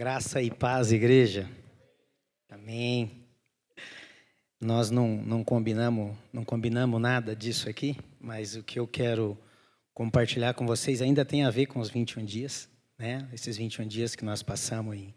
[0.00, 1.46] Graça e paz, igreja.
[2.48, 3.26] Amém.
[4.58, 9.36] Nós não, não combinamos, não combinamos nada disso aqui, mas o que eu quero
[9.92, 12.66] compartilhar com vocês ainda tem a ver com os 21 dias,
[12.98, 13.28] né?
[13.30, 15.14] Esses 21 dias que nós passamos em,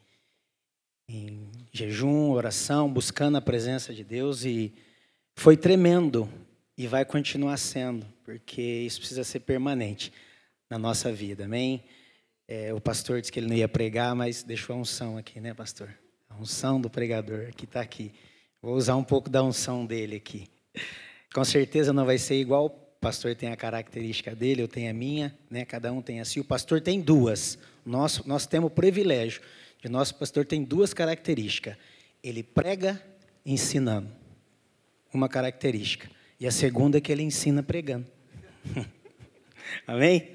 [1.08, 4.74] em jejum, oração, buscando a presença de Deus e
[5.34, 6.28] foi tremendo
[6.78, 10.12] e vai continuar sendo, porque isso precisa ser permanente
[10.70, 11.46] na nossa vida.
[11.46, 11.82] Amém.
[12.48, 15.54] É, o pastor disse que ele não ia pregar, mas deixou a unção aqui, né,
[15.54, 15.90] pastor?
[16.30, 18.12] A unção do pregador que está aqui.
[18.62, 20.48] Vou usar um pouco da unção dele aqui.
[21.34, 22.66] Com certeza não vai ser igual.
[22.66, 22.70] O
[23.00, 25.66] pastor tem a característica dele, eu tenho a minha, né?
[25.66, 26.40] Cada um tem a si.
[26.40, 27.58] O pastor tem duas.
[27.86, 29.42] Nós, nós temos o privilégio
[29.84, 31.76] de nosso pastor tem duas características.
[32.24, 33.04] Ele prega
[33.46, 34.10] ensinando.
[35.14, 36.10] Uma característica.
[36.40, 38.08] E a segunda é que ele ensina pregando.
[39.86, 40.30] Amém?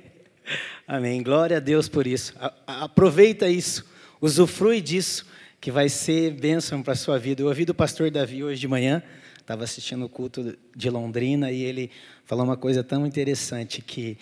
[0.86, 1.22] Amém.
[1.22, 2.34] Glória a Deus por isso.
[2.66, 3.84] Aproveita isso,
[4.20, 5.26] usufrui disso,
[5.60, 7.42] que vai ser bênção para a sua vida.
[7.42, 9.02] Eu ouvi do pastor Davi hoje de manhã,
[9.38, 11.90] estava assistindo o culto de Londrina e ele
[12.24, 14.16] falou uma coisa tão interessante que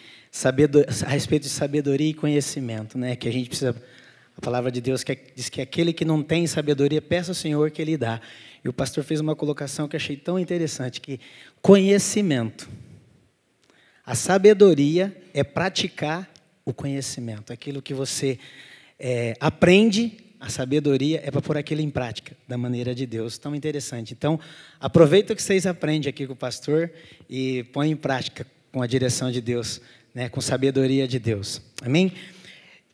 [1.04, 3.16] a respeito de sabedoria e conhecimento, né?
[3.16, 3.74] Que a gente precisa.
[4.36, 5.02] A palavra de Deus
[5.34, 8.20] diz que aquele que não tem sabedoria, peça ao Senhor que Ele dá.
[8.62, 11.18] E o pastor fez uma colocação que achei tão interessante, que
[11.62, 12.68] conhecimento.
[14.04, 16.26] A sabedoria é praticar
[16.64, 18.38] o conhecimento, aquilo que você
[18.98, 23.36] é, aprende, a sabedoria é para pôr aquilo em prática, da maneira de Deus.
[23.36, 24.14] Tão interessante.
[24.14, 24.40] Então,
[24.80, 26.90] aproveita o que vocês aprendem aqui com o pastor
[27.28, 29.78] e põe em prática com a direção de Deus,
[30.14, 31.60] né, com sabedoria de Deus.
[31.82, 32.14] Amém?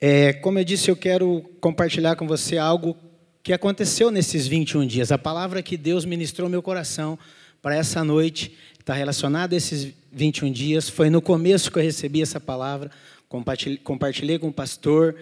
[0.00, 2.96] É, como eu disse, eu quero compartilhar com você algo
[3.40, 5.12] que aconteceu nesses 21 dias.
[5.12, 7.16] A palavra que Deus ministrou meu coração
[7.62, 10.88] para essa noite está relacionada a esses 21 dias.
[10.88, 12.90] Foi no começo que eu recebi essa palavra.
[13.28, 15.14] Compartilhei, compartilhei com o pastor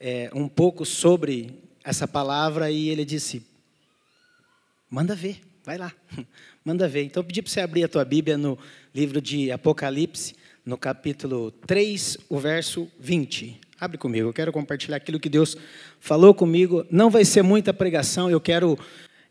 [0.00, 1.50] é, um pouco sobre
[1.82, 3.42] essa palavra e ele disse:
[4.88, 5.92] manda ver, vai lá,
[6.64, 7.02] manda ver.
[7.02, 8.56] Então eu pedi para você abrir a tua Bíblia no
[8.94, 13.60] livro de Apocalipse, no capítulo 3, o verso 20.
[13.80, 15.56] Abre comigo, eu quero compartilhar aquilo que Deus
[15.98, 16.86] falou comigo.
[16.90, 18.78] Não vai ser muita pregação, eu quero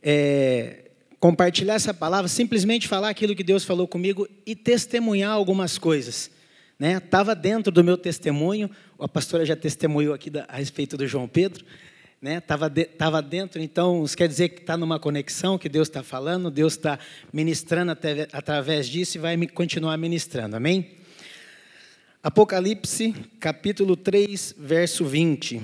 [0.04, 0.87] é,
[1.20, 6.32] compartilhar essa palavra, simplesmente falar aquilo que Deus falou comigo e testemunhar algumas coisas
[6.80, 7.42] estava né?
[7.42, 8.70] dentro do meu testemunho,
[9.00, 11.66] a pastora já testemunhou aqui a respeito do João Pedro,
[12.22, 12.86] estava né?
[12.86, 16.74] tava dentro, então isso quer dizer que está numa conexão, que Deus está falando, Deus
[16.74, 17.00] está
[17.34, 20.98] ministrando até, através disso e vai continuar ministrando, amém?
[22.22, 25.62] Apocalipse, capítulo 3, verso 20.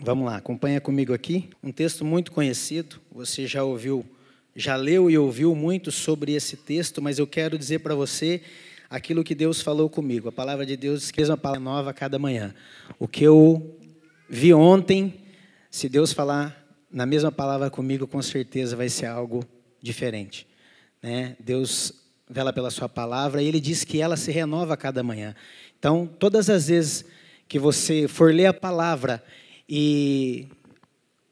[0.00, 1.48] Vamos lá, acompanha comigo aqui.
[1.62, 4.04] Um texto muito conhecido, você já ouviu,
[4.56, 8.40] já leu e ouviu muito sobre esse texto, mas eu quero dizer para você
[8.88, 10.30] aquilo que Deus falou comigo.
[10.30, 12.54] A palavra de Deus diz uma palavra nova a cada manhã.
[12.98, 13.78] O que eu
[14.28, 15.12] vi ontem,
[15.70, 19.44] se Deus falar na mesma palavra comigo, com certeza vai ser algo
[19.82, 20.46] diferente.
[21.02, 21.36] Né?
[21.38, 21.92] Deus
[22.28, 25.34] vela pela sua palavra e ele diz que ela se renova a cada manhã.
[25.78, 27.04] Então, todas as vezes
[27.46, 29.22] que você for ler a palavra
[29.68, 30.48] e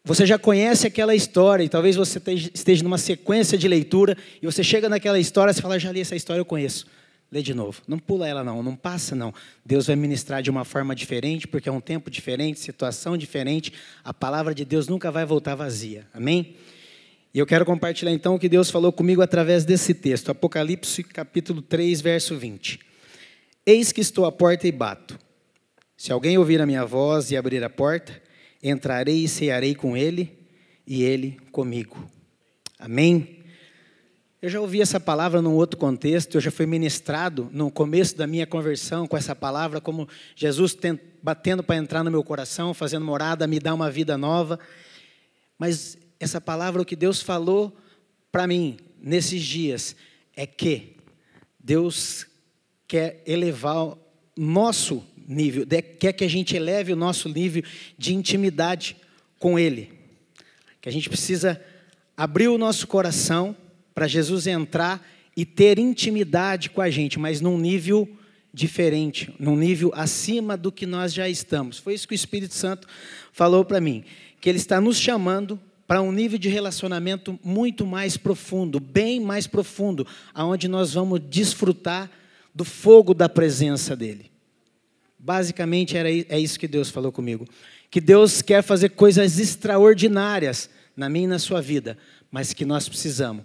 [0.04, 2.20] você já conhece aquela história, e talvez você
[2.52, 6.14] esteja numa sequência de leitura, e você chega naquela história e fala, já li essa
[6.14, 6.86] história, eu conheço.
[7.32, 7.82] Lê de novo.
[7.88, 8.62] Não pula ela, não.
[8.62, 9.34] Não passa, não.
[9.64, 13.72] Deus vai ministrar de uma forma diferente, porque é um tempo diferente, situação diferente.
[14.04, 16.06] A palavra de Deus nunca vai voltar vazia.
[16.12, 16.54] Amém?
[17.32, 20.30] E eu quero compartilhar então o que Deus falou comigo através desse texto.
[20.30, 22.78] Apocalipse, capítulo 3, verso 20.
[23.66, 25.18] Eis que estou à porta e bato.
[25.96, 28.22] Se alguém ouvir a minha voz e abrir a porta,
[28.64, 30.38] entrarei e cearei com ele,
[30.86, 32.10] e ele comigo.
[32.78, 33.44] Amém?
[34.40, 38.26] Eu já ouvi essa palavra num outro contexto, eu já fui ministrado no começo da
[38.26, 40.76] minha conversão com essa palavra, como Jesus
[41.22, 44.58] batendo para entrar no meu coração, fazendo morada, me dar uma vida nova.
[45.58, 47.74] Mas essa palavra, o que Deus falou
[48.30, 49.96] para mim nesses dias,
[50.36, 50.96] é que
[51.58, 52.26] Deus
[52.86, 53.96] quer elevar
[54.36, 55.66] nosso nível,
[55.98, 57.62] quer que a gente eleve o nosso nível
[57.96, 58.96] de intimidade
[59.38, 59.92] com Ele.
[60.80, 61.60] Que a gente precisa
[62.16, 63.56] abrir o nosso coração
[63.94, 65.06] para Jesus entrar
[65.36, 68.08] e ter intimidade com a gente, mas num nível
[68.52, 71.78] diferente, num nível acima do que nós já estamos.
[71.78, 72.86] Foi isso que o Espírito Santo
[73.32, 74.04] falou para mim,
[74.40, 79.46] que ele está nos chamando para um nível de relacionamento muito mais profundo, bem mais
[79.46, 82.10] profundo, aonde nós vamos desfrutar
[82.54, 84.30] do fogo da presença dele.
[85.24, 87.48] Basicamente era é isso que Deus falou comigo,
[87.90, 91.96] que Deus quer fazer coisas extraordinárias na minha e na sua vida,
[92.30, 93.42] mas que nós precisamos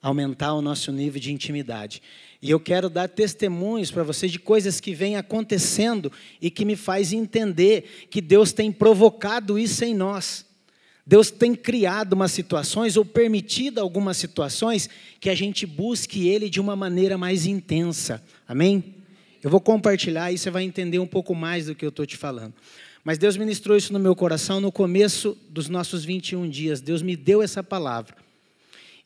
[0.00, 2.00] aumentar o nosso nível de intimidade.
[2.40, 6.76] E eu quero dar testemunhos para você de coisas que vêm acontecendo e que me
[6.76, 10.46] faz entender que Deus tem provocado isso em nós.
[11.04, 14.88] Deus tem criado umas situações ou permitido algumas situações
[15.18, 18.22] que a gente busque Ele de uma maneira mais intensa.
[18.46, 18.95] Amém?
[19.46, 22.16] Eu vou compartilhar e você vai entender um pouco mais do que eu estou te
[22.16, 22.52] falando.
[23.04, 26.80] Mas Deus ministrou isso no meu coração no começo dos nossos 21 dias.
[26.80, 28.16] Deus me deu essa palavra.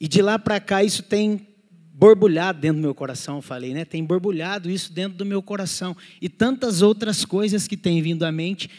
[0.01, 1.47] E de lá para cá isso tem
[1.93, 3.85] borbulhado dentro do meu coração, falei, né?
[3.85, 5.95] Tem borbulhado isso dentro do meu coração.
[6.23, 8.71] E tantas outras coisas que têm vindo à mente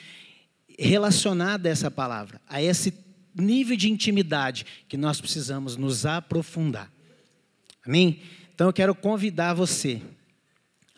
[0.79, 2.91] relacionadas a essa palavra, a esse
[3.35, 6.91] nível de intimidade que nós precisamos nos aprofundar.
[7.85, 8.19] Amém?
[8.55, 10.01] Então eu quero convidar você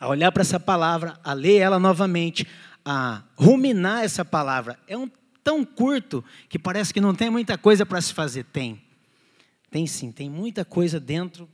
[0.04, 2.46] a olhar para essa palavra, a ler ela novamente,
[2.84, 4.78] a ruminar essa palavra.
[4.86, 5.10] É um
[5.42, 8.44] tão curto que parece que não tem muita coisa para se fazer.
[8.44, 8.82] Tem.
[9.72, 11.48] Tem sim, tem muita coisa dentro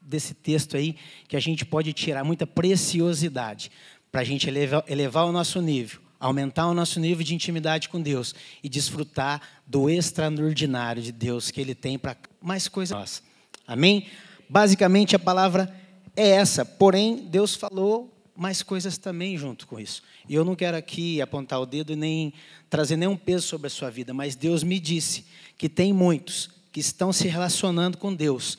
[0.00, 0.94] desse texto aí
[1.26, 3.68] que a gente pode tirar muita preciosidade
[4.12, 8.00] para a gente elevar, elevar o nosso nível, aumentar o nosso nível de intimidade com
[8.00, 13.24] Deus e desfrutar do extraordinário de Deus que Ele tem para mais coisas.
[13.66, 14.06] Amém?
[14.48, 15.87] Basicamente a palavra
[16.18, 20.02] é essa, porém Deus falou mais coisas também junto com isso.
[20.28, 22.34] E eu não quero aqui apontar o dedo nem
[22.68, 25.24] trazer nenhum peso sobre a sua vida, mas Deus me disse
[25.56, 28.58] que tem muitos que estão se relacionando com Deus,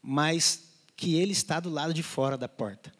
[0.00, 0.62] mas
[0.96, 2.92] que Ele está do lado de fora da porta.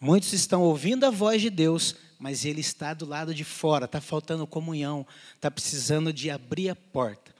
[0.00, 4.00] Muitos estão ouvindo a voz de Deus, mas Ele está do lado de fora, está
[4.00, 5.06] faltando comunhão,
[5.36, 7.32] está precisando de abrir a porta.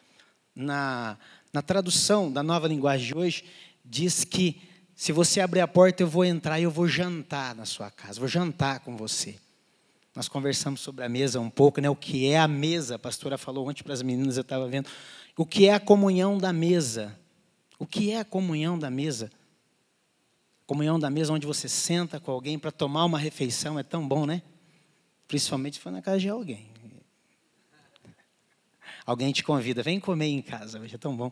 [0.54, 1.18] Na,
[1.52, 3.44] na tradução da nova linguagem de hoje,
[3.84, 4.67] diz que
[4.98, 8.18] se você abrir a porta, eu vou entrar e eu vou jantar na sua casa,
[8.18, 9.38] vou jantar com você.
[10.12, 11.88] Nós conversamos sobre a mesa um pouco, né?
[11.88, 12.96] O que é a mesa?
[12.96, 14.88] A pastora falou ontem para as meninas, eu estava vendo.
[15.36, 17.16] O que é a comunhão da mesa?
[17.78, 19.30] O que é a comunhão da mesa?
[20.66, 24.26] Comunhão da mesa onde você senta com alguém para tomar uma refeição é tão bom,
[24.26, 24.42] né?
[25.28, 26.68] Principalmente se for na casa de alguém.
[29.06, 31.30] Alguém te convida, vem comer em casa, hoje é tão bom.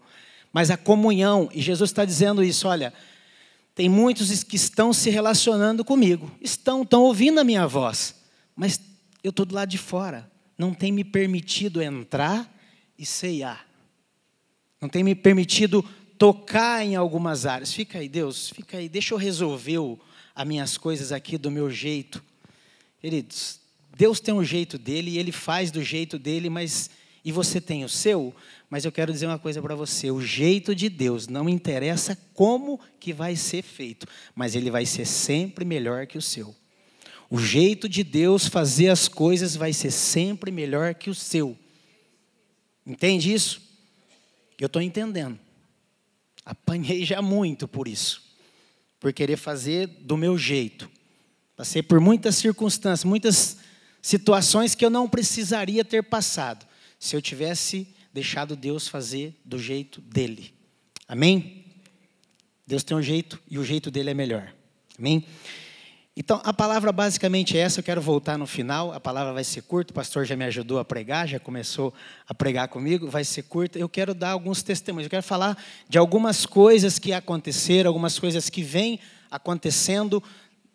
[0.52, 2.94] Mas a comunhão, e Jesus está dizendo isso, olha,
[3.76, 8.14] tem muitos que estão se relacionando comigo, estão, estão ouvindo a minha voz,
[8.56, 8.80] mas
[9.22, 12.50] eu estou do lado de fora, não tem me permitido entrar
[12.98, 13.66] e ceiar,
[14.80, 15.84] não tem me permitido
[16.16, 17.70] tocar em algumas áreas.
[17.70, 19.78] Fica aí, Deus, fica aí, deixa eu resolver
[20.34, 22.24] as minhas coisas aqui do meu jeito.
[22.98, 23.60] Queridos,
[23.94, 26.88] Deus tem um jeito dele e ele faz do jeito dele, mas
[27.26, 28.32] e você tem o seu?
[28.70, 32.78] Mas eu quero dizer uma coisa para você, o jeito de Deus não interessa como
[33.00, 36.54] que vai ser feito, mas ele vai ser sempre melhor que o seu.
[37.28, 41.58] O jeito de Deus fazer as coisas vai ser sempre melhor que o seu.
[42.86, 43.60] Entende isso?
[44.56, 45.36] Eu estou entendendo.
[46.44, 48.22] Apanhei já muito por isso,
[49.00, 50.88] por querer fazer do meu jeito.
[51.56, 53.56] Passei por muitas circunstâncias, muitas
[54.00, 56.64] situações que eu não precisaria ter passado
[57.06, 60.52] se eu tivesse deixado Deus fazer do jeito dele.
[61.06, 61.64] Amém?
[62.66, 64.52] Deus tem um jeito e o jeito dele é melhor.
[64.98, 65.24] Amém?
[66.16, 69.60] Então, a palavra basicamente é essa, eu quero voltar no final, a palavra vai ser
[69.62, 71.92] curta, o pastor já me ajudou a pregar, já começou
[72.26, 73.78] a pregar comigo, vai ser curta.
[73.78, 78.48] Eu quero dar alguns testemunhos, eu quero falar de algumas coisas que aconteceram, algumas coisas
[78.48, 78.98] que vêm
[79.30, 80.22] acontecendo.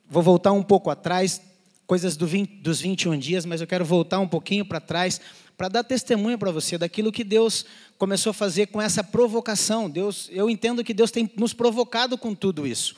[0.08, 1.42] Vou voltar um pouco atrás,
[1.88, 5.20] coisas do 20, dos 21 dias, mas eu quero voltar um pouquinho para trás,
[5.62, 9.88] para dar testemunho para você daquilo que Deus começou a fazer com essa provocação.
[9.88, 12.96] Deus, eu entendo que Deus tem nos provocado com tudo isso.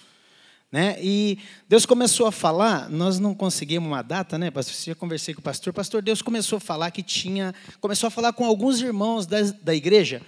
[0.72, 0.96] Né?
[1.02, 4.76] E Deus começou a falar, nós não conseguimos uma data, né, pastor?
[4.88, 5.74] Eu conversei com o pastor.
[5.74, 7.54] Pastor, Deus começou a falar que tinha.
[7.82, 10.22] Começou a falar com alguns irmãos da, da igreja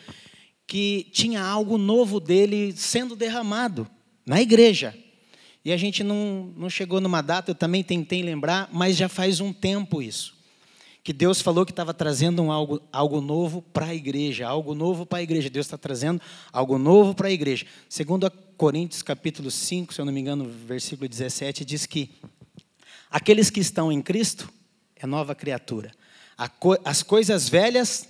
[0.67, 3.87] que tinha algo novo dele sendo derramado
[4.25, 4.93] na igreja.
[5.63, 9.39] E a gente não, não chegou numa data, eu também tentei lembrar, mas já faz
[9.39, 10.34] um tempo isso
[11.05, 15.05] que Deus falou que estava trazendo um algo, algo novo para a igreja, algo novo
[15.05, 15.51] para a igreja.
[15.51, 16.19] Deus está trazendo
[16.51, 17.63] algo novo para a igreja.
[17.87, 22.09] Segundo a Coríntios capítulo 5, se eu não me engano, versículo 17, diz que
[23.11, 24.51] aqueles que estão em Cristo
[24.95, 25.91] é nova criatura.
[26.83, 28.09] As coisas velhas,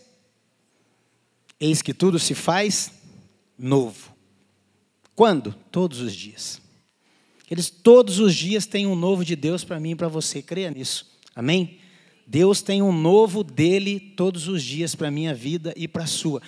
[1.59, 2.93] eis que tudo se faz
[3.59, 4.15] novo.
[5.13, 5.53] Quando?
[5.69, 6.61] Todos os dias.
[7.51, 10.41] Eles todos os dias têm um novo de Deus para mim e para você.
[10.41, 11.13] Creia nisso.
[11.35, 11.83] Amém?
[12.25, 16.07] Deus tem um novo dele todos os dias para a minha vida e para a
[16.07, 16.41] sua.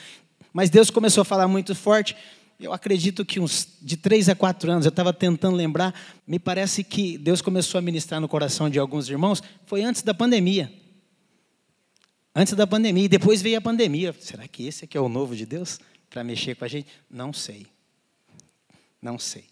[0.51, 2.15] Mas Deus começou a falar muito forte.
[2.59, 5.93] Eu acredito que uns de três a quatro anos, eu estava tentando lembrar,
[6.25, 10.13] me parece que Deus começou a ministrar no coração de alguns irmãos, foi antes da
[10.13, 10.71] pandemia.
[12.35, 14.15] Antes da pandemia, e depois veio a pandemia.
[14.19, 15.79] Será que esse aqui é o novo de Deus
[16.09, 16.87] para mexer com a gente?
[17.09, 17.67] Não sei.
[19.01, 19.45] Não sei.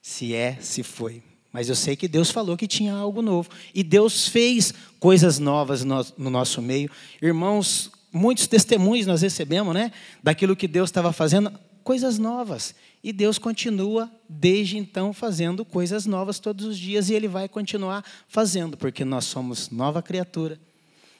[0.00, 1.22] se é, se foi.
[1.52, 3.50] Mas eu sei que Deus falou que tinha algo novo.
[3.74, 6.90] E Deus fez coisas novas no, no nosso meio.
[7.20, 9.92] Irmãos, muitos testemunhos nós recebemos, né?
[10.22, 11.52] Daquilo que Deus estava fazendo,
[11.84, 12.74] coisas novas.
[13.04, 17.10] E Deus continua, desde então, fazendo coisas novas todos os dias.
[17.10, 20.58] E Ele vai continuar fazendo, porque nós somos nova criatura.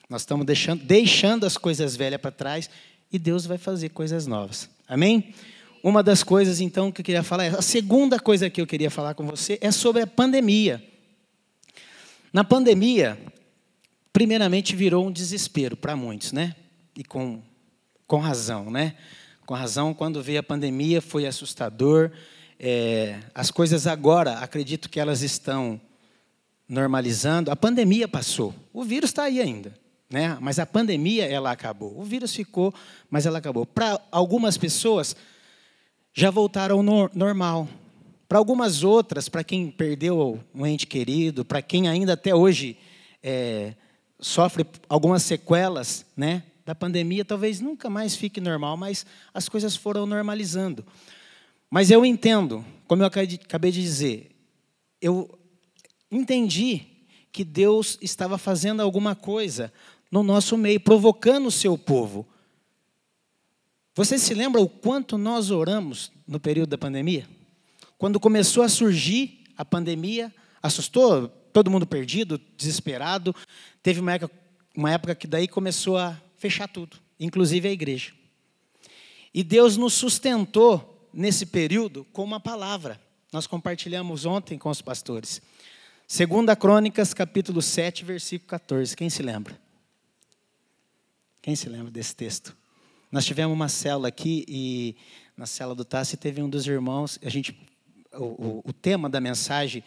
[0.08, 2.70] Nós estamos deixando, deixando as coisas velhas para trás.
[3.12, 4.70] E Deus vai fazer coisas novas.
[4.88, 5.34] Amém?
[5.82, 9.14] Uma das coisas, então, que eu queria falar, a segunda coisa que eu queria falar
[9.14, 10.82] com você é sobre a pandemia.
[12.32, 13.18] Na pandemia,
[14.12, 16.54] primeiramente virou um desespero para muitos, né?
[16.96, 17.42] E com,
[18.06, 18.94] com razão, né?
[19.44, 22.12] Com razão, quando veio a pandemia, foi assustador.
[22.60, 25.80] É, as coisas agora, acredito que elas estão
[26.68, 27.50] normalizando.
[27.50, 29.74] A pandemia passou, o vírus está aí ainda.
[30.08, 30.36] Né?
[30.40, 31.98] Mas a pandemia, ela acabou.
[31.98, 32.72] O vírus ficou,
[33.10, 33.64] mas ela acabou.
[33.64, 35.16] Para algumas pessoas,
[36.12, 37.68] já voltaram ao normal.
[38.28, 42.76] Para algumas outras, para quem perdeu um ente querido, para quem ainda até hoje
[43.22, 43.74] é,
[44.18, 49.04] sofre algumas sequelas né, da pandemia, talvez nunca mais fique normal, mas
[49.34, 50.84] as coisas foram normalizando.
[51.70, 54.30] Mas eu entendo, como eu acabei de dizer,
[55.00, 55.38] eu
[56.10, 56.86] entendi
[57.32, 59.72] que Deus estava fazendo alguma coisa
[60.10, 62.26] no nosso meio, provocando o seu povo.
[63.94, 67.28] Você se lembra o quanto nós oramos no período da pandemia?
[67.98, 70.32] Quando começou a surgir a pandemia,
[70.62, 73.34] assustou todo mundo perdido, desesperado.
[73.82, 74.34] Teve uma época,
[74.74, 78.12] uma época que daí começou a fechar tudo, inclusive a igreja.
[79.34, 82.98] E Deus nos sustentou nesse período com uma palavra.
[83.30, 85.42] Nós compartilhamos ontem com os pastores.
[86.08, 88.96] Segunda Crônicas, capítulo 7, versículo 14.
[88.96, 89.60] Quem se lembra?
[91.42, 92.56] Quem se lembra desse texto?
[93.12, 94.96] Nós tivemos uma célula aqui e
[95.36, 97.54] na célula do Tassi teve um dos irmãos, a gente,
[98.14, 99.84] o, o, o tema da mensagem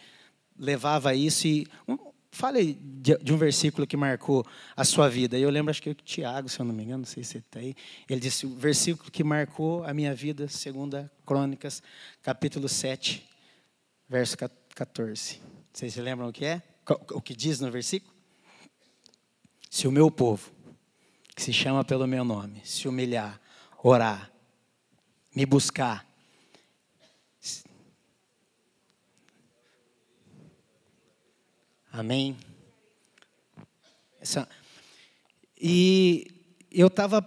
[0.56, 1.98] levava isso e um,
[2.30, 5.36] fale de, de, um versículo que marcou a sua vida.
[5.36, 7.32] Eu lembro, acho que é o Tiago, se eu não me engano, não sei se
[7.32, 7.74] você está aí.
[8.08, 11.82] Ele disse o versículo que marcou a minha vida, segunda Crônicas,
[12.22, 13.26] capítulo 7,
[14.08, 14.36] verso
[14.72, 15.40] 14.
[15.72, 16.62] Vocês se lembram o que é?
[17.10, 18.14] O que diz no versículo?
[19.68, 20.52] Se o meu povo,
[21.36, 23.38] que se chama pelo meu nome, se humilhar,
[23.82, 24.32] orar,
[25.34, 26.06] me buscar.
[31.92, 32.34] Amém?
[35.60, 36.26] E
[36.72, 37.20] eu estava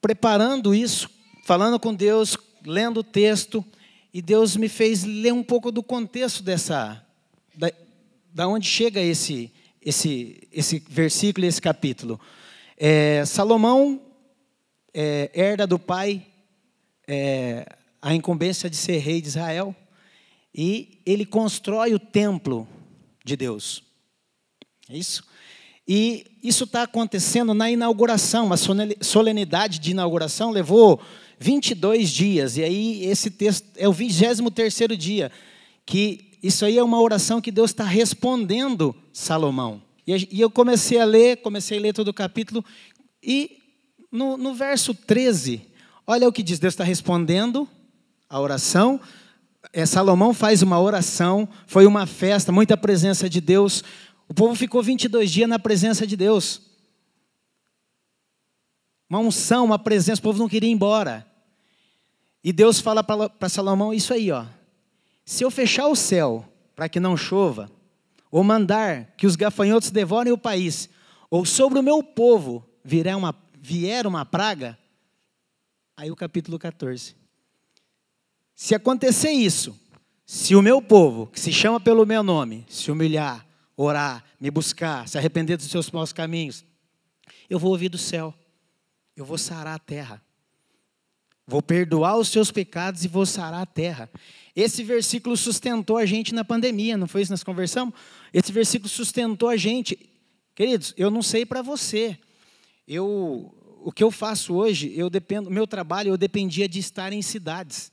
[0.00, 1.08] preparando isso,
[1.44, 3.64] falando com Deus, lendo o texto,
[4.12, 7.06] e Deus me fez ler um pouco do contexto dessa,
[7.54, 7.70] da,
[8.34, 12.20] da onde chega esse, esse, esse versículo, esse capítulo.
[12.84, 14.00] É, Salomão
[14.92, 16.26] é, herda do pai
[17.06, 17.64] é,
[18.02, 19.72] a incumbência de ser rei de Israel
[20.52, 22.66] e ele constrói o templo
[23.24, 23.84] de Deus.
[24.90, 25.22] É isso?
[25.86, 31.00] E isso está acontecendo na inauguração, uma solenidade de inauguração levou
[31.38, 35.30] 22 dias, e aí esse texto é o 23 dia,
[35.86, 39.80] que isso aí é uma oração que Deus está respondendo Salomão.
[40.06, 42.64] E eu comecei a ler, comecei a ler todo o capítulo,
[43.22, 43.58] e
[44.10, 45.62] no, no verso 13,
[46.06, 47.68] olha o que diz: Deus está respondendo
[48.28, 49.00] a oração.
[49.72, 53.84] É, Salomão faz uma oração, foi uma festa, muita presença de Deus.
[54.28, 56.62] O povo ficou 22 dias na presença de Deus.
[59.08, 61.26] Uma unção, uma presença, o povo não queria ir embora.
[62.42, 64.46] E Deus fala para Salomão isso aí, ó.
[65.24, 66.44] Se eu fechar o céu
[66.74, 67.70] para que não chova,
[68.32, 70.88] ou mandar que os gafanhotos devorem o país,
[71.30, 74.78] ou sobre o meu povo vier uma, vier uma praga,
[75.94, 77.14] aí o capítulo 14.
[78.54, 79.78] Se acontecer isso,
[80.24, 83.46] se o meu povo, que se chama pelo meu nome, se humilhar,
[83.76, 86.64] orar, me buscar, se arrepender dos seus maus caminhos,
[87.50, 88.34] eu vou ouvir do céu,
[89.14, 90.22] eu vou sarar a terra.
[91.46, 94.08] Vou perdoar os seus pecados e vou sarar a terra.
[94.54, 97.94] Esse versículo sustentou a gente na pandemia, não foi isso que nós conversamos?
[98.32, 99.98] Esse versículo sustentou a gente.
[100.54, 102.18] Queridos, eu não sei para você.
[102.86, 107.22] Eu, o que eu faço hoje, eu dependo, meu trabalho, eu dependia de estar em
[107.22, 107.90] cidades.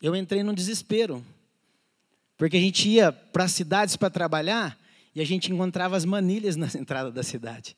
[0.00, 1.24] Eu entrei num desespero.
[2.36, 4.78] Porque a gente ia para cidades para trabalhar
[5.14, 7.76] e a gente encontrava as manilhas na entrada da cidade.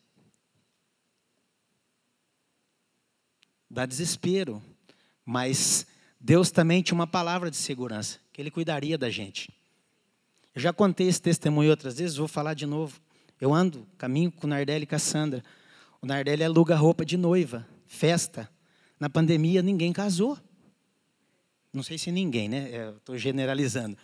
[3.71, 4.63] Dá desespero.
[5.25, 5.87] Mas
[6.21, 9.53] Deus também tinha uma palavra de segurança, que Ele cuidaria da gente.
[10.55, 13.01] Eu já contei esse testemunho outras vezes, vou falar de novo.
[13.41, 15.45] Eu ando, caminho com o Nardelli e Cassandra.
[16.03, 18.49] O Nardelli aluga roupa de noiva, festa.
[18.99, 20.39] Na pandemia ninguém casou.
[21.73, 22.93] Não sei se ninguém, né?
[22.97, 23.97] Estou generalizando.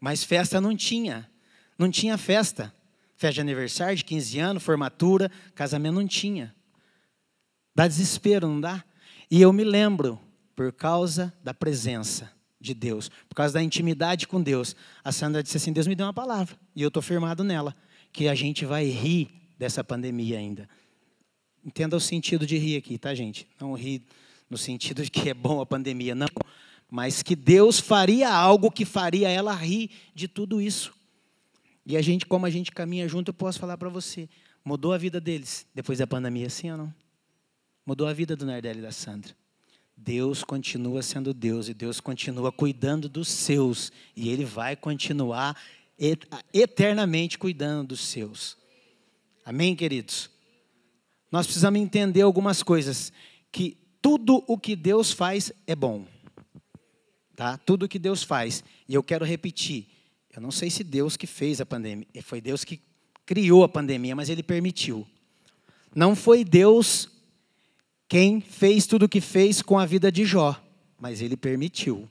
[0.00, 1.30] Mas festa não tinha.
[1.78, 2.74] Não tinha festa.
[3.16, 6.54] Festa de aniversário, de 15 anos, formatura, casamento não tinha.
[7.74, 8.82] Dá desespero, não dá?
[9.30, 10.18] E eu me lembro,
[10.56, 15.56] por causa da presença de Deus, por causa da intimidade com Deus, a Sandra disse
[15.56, 17.74] assim: Deus me deu uma palavra, e eu estou firmado nela,
[18.12, 20.68] que a gente vai rir dessa pandemia ainda.
[21.64, 23.46] Entenda o sentido de rir aqui, tá, gente?
[23.60, 24.02] Não rir
[24.48, 26.28] no sentido de que é bom a pandemia, não.
[26.90, 30.92] Mas que Deus faria algo que faria ela rir de tudo isso.
[31.86, 34.28] E a gente, como a gente caminha junto, eu posso falar para você,
[34.64, 36.94] mudou a vida deles depois da pandemia, sim ou não?
[37.84, 39.34] Mudou a vida do Nardelli e da Sandra.
[39.96, 45.60] Deus continua sendo Deus e Deus continua cuidando dos seus e Ele vai continuar
[46.52, 48.56] eternamente cuidando dos seus.
[49.44, 50.30] Amém, queridos?
[51.30, 53.12] Nós precisamos entender algumas coisas
[53.52, 56.06] que tudo o que Deus faz é bom.
[57.36, 57.58] Tá?
[57.58, 58.64] Tudo o que Deus faz.
[58.88, 59.88] E eu quero repetir,
[60.34, 62.80] eu não sei se Deus que fez a pandemia, foi Deus que
[63.26, 65.06] criou a pandemia, mas ele permitiu.
[65.94, 67.09] Não foi Deus
[68.10, 70.60] quem fez tudo o que fez com a vida de Jó,
[70.98, 72.10] mas ele permitiu.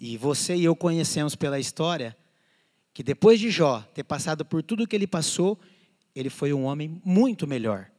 [0.00, 2.16] E você e eu conhecemos pela história
[2.94, 5.60] que depois de Jó ter passado por tudo que ele passou,
[6.14, 7.90] ele foi um homem muito melhor.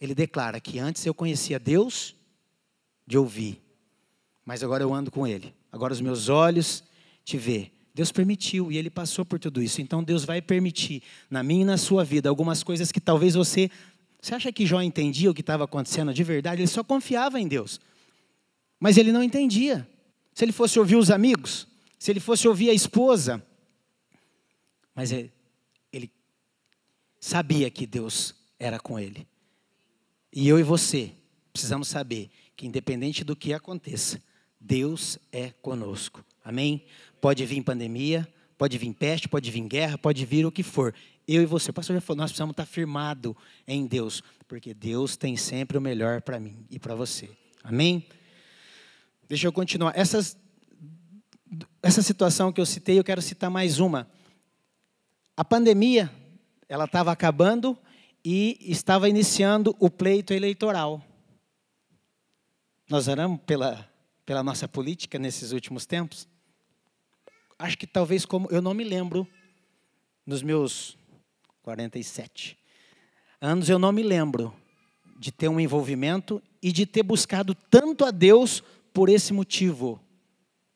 [0.00, 2.16] Ele declara que antes eu conhecia Deus
[3.06, 3.62] de ouvir,
[4.44, 5.54] mas agora eu ando com Ele.
[5.70, 6.82] Agora os meus olhos
[7.24, 7.70] te vê.
[7.94, 9.80] Deus permitiu e ele passou por tudo isso.
[9.80, 11.00] Então Deus vai permitir
[11.30, 13.70] na minha e na sua vida algumas coisas que talvez você.
[14.26, 16.60] Você acha que Jó entendia o que estava acontecendo de verdade?
[16.60, 17.80] Ele só confiava em Deus.
[18.80, 19.88] Mas ele não entendia.
[20.34, 23.40] Se ele fosse ouvir os amigos, se ele fosse ouvir a esposa.
[24.92, 25.32] Mas ele,
[25.92, 26.10] ele
[27.20, 29.28] sabia que Deus era com ele.
[30.32, 31.12] E eu e você
[31.52, 34.20] precisamos saber que, independente do que aconteça,
[34.60, 36.24] Deus é conosco.
[36.44, 36.84] Amém?
[37.20, 38.26] Pode vir pandemia,
[38.58, 40.92] pode vir peste, pode vir guerra, pode vir o que for.
[41.26, 43.34] Eu e você, o pastor já falou, nós precisamos estar firmados
[43.66, 47.28] em Deus, porque Deus tem sempre o melhor para mim e para você.
[47.64, 48.06] Amém?
[49.28, 49.92] Deixa eu continuar.
[49.96, 50.36] Essas,
[51.82, 54.08] essa situação que eu citei, eu quero citar mais uma.
[55.36, 56.10] A pandemia,
[56.68, 57.76] ela estava acabando
[58.24, 61.04] e estava iniciando o pleito eleitoral.
[62.88, 63.88] Nós oramos pela,
[64.24, 66.28] pela nossa política nesses últimos tempos
[67.58, 69.26] acho que talvez como eu não me lembro
[70.24, 70.96] nos meus
[71.66, 72.56] 47
[73.40, 74.54] anos eu não me lembro
[75.18, 78.62] de ter um envolvimento e de ter buscado tanto a Deus
[78.94, 80.00] por esse motivo.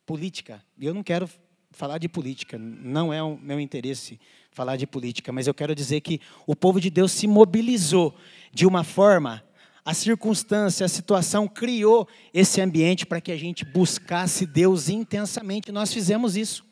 [0.05, 0.61] Política.
[0.76, 1.31] Eu não quero
[1.70, 4.18] falar de política, não é o meu interesse
[4.50, 8.12] falar de política, mas eu quero dizer que o povo de Deus se mobilizou
[8.53, 9.44] de uma forma
[9.85, 15.70] a circunstância, a situação criou esse ambiente para que a gente buscasse Deus intensamente.
[15.70, 16.64] Nós fizemos isso.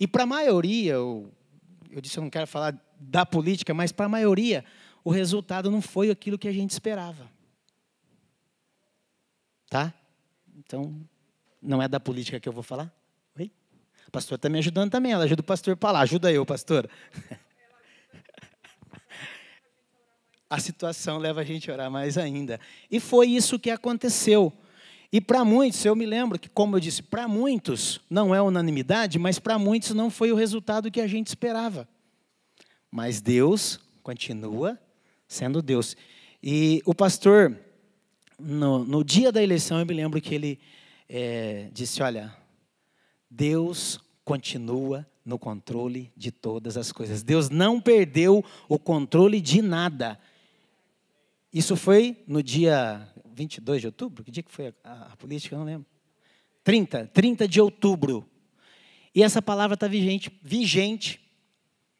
[0.00, 0.96] E para a maioria,
[1.90, 4.64] eu disse eu não quero falar da política, mas para a maioria,
[5.04, 7.30] o resultado não foi aquilo que a gente esperava.
[9.68, 9.92] Tá?
[10.56, 11.00] Então,
[11.60, 12.92] não é da política que eu vou falar?
[13.38, 13.50] Oi?
[14.06, 16.00] O pastor está me ajudando também, ela ajuda o pastor para lá.
[16.00, 16.88] Ajuda eu, pastor.
[20.48, 22.58] a situação leva a gente a orar mais ainda.
[22.90, 24.52] E foi isso que aconteceu.
[25.10, 29.18] E para muitos, eu me lembro que, como eu disse, para muitos não é unanimidade,
[29.18, 31.88] mas para muitos não foi o resultado que a gente esperava.
[32.90, 34.78] Mas Deus continua
[35.26, 35.96] sendo Deus.
[36.42, 37.56] E o pastor,
[38.38, 40.58] no, no dia da eleição, eu me lembro que ele
[41.08, 42.34] é, disse: Olha,
[43.30, 47.22] Deus continua no controle de todas as coisas.
[47.22, 50.18] Deus não perdeu o controle de nada.
[51.52, 53.06] Isso foi no dia
[53.38, 54.24] 22 de outubro?
[54.24, 55.54] Que dia que foi a, a política?
[55.54, 55.86] Eu não lembro.
[56.64, 58.28] 30, 30 de outubro.
[59.14, 61.20] E essa palavra está vigente, vigente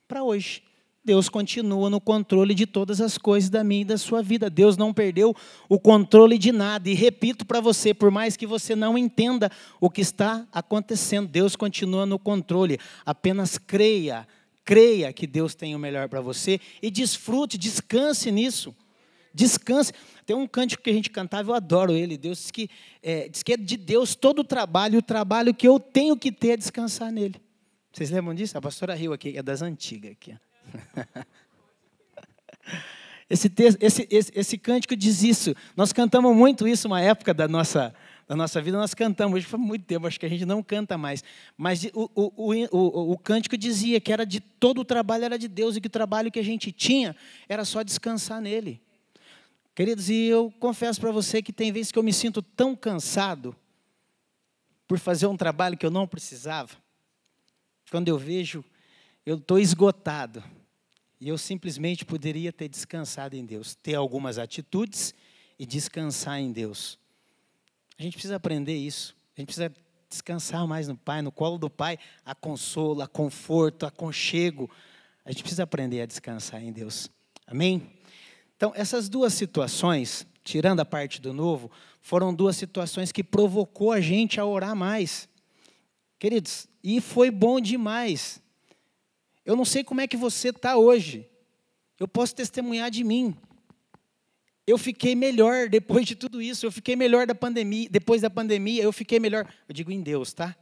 [0.06, 0.62] para hoje.
[1.04, 4.50] Deus continua no controle de todas as coisas da minha e da sua vida.
[4.50, 5.34] Deus não perdeu
[5.68, 6.90] o controle de nada.
[6.90, 11.56] E repito para você, por mais que você não entenda o que está acontecendo, Deus
[11.56, 12.78] continua no controle.
[13.06, 14.28] Apenas creia,
[14.64, 18.74] creia que Deus tem o melhor para você e desfrute, descanse nisso.
[19.38, 19.92] Descanse.
[20.26, 22.18] Tem um cântico que a gente cantava, eu adoro ele.
[22.18, 22.68] Deus diz que,
[23.00, 26.32] é, diz que é de Deus todo o trabalho, o trabalho que eu tenho que
[26.32, 27.36] ter é descansar nele.
[27.92, 28.58] Vocês lembram disso?
[28.58, 30.34] A pastora riu aqui, é das antigas aqui.
[33.30, 35.54] Esse, texto, esse, esse, esse cântico diz isso.
[35.76, 37.94] Nós cantamos muito isso uma época da nossa,
[38.26, 39.36] da nossa vida, nós cantamos.
[39.36, 41.22] Hoje foi muito tempo, acho que a gente não canta mais.
[41.54, 45.46] Mas o, o, o, o cântico dizia que era de todo o trabalho era de
[45.46, 47.14] Deus e que o trabalho que a gente tinha
[47.46, 48.80] era só descansar nele.
[49.78, 53.54] Queridos, e eu confesso para você que tem vezes que eu me sinto tão cansado
[54.88, 56.72] por fazer um trabalho que eu não precisava.
[57.88, 58.64] Quando eu vejo,
[59.24, 60.42] eu estou esgotado.
[61.20, 65.14] E eu simplesmente poderia ter descansado em Deus, ter algumas atitudes
[65.56, 66.98] e descansar em Deus.
[67.96, 69.14] A gente precisa aprender isso.
[69.36, 69.72] A gente precisa
[70.10, 74.68] descansar mais no Pai, no colo do Pai, a consolo, a conforto, a conchego.
[75.24, 77.08] A gente precisa aprender a descansar em Deus.
[77.46, 77.97] Amém?
[78.58, 84.00] Então, essas duas situações, tirando a parte do novo, foram duas situações que provocou a
[84.00, 85.28] gente a orar mais.
[86.18, 88.42] Queridos, e foi bom demais.
[89.46, 91.24] Eu não sei como é que você está hoje.
[92.00, 93.36] Eu posso testemunhar de mim.
[94.66, 96.66] Eu fiquei melhor depois de tudo isso.
[96.66, 99.46] Eu fiquei melhor da pandemia, depois da pandemia, eu fiquei melhor.
[99.68, 100.56] Eu digo em Deus, tá?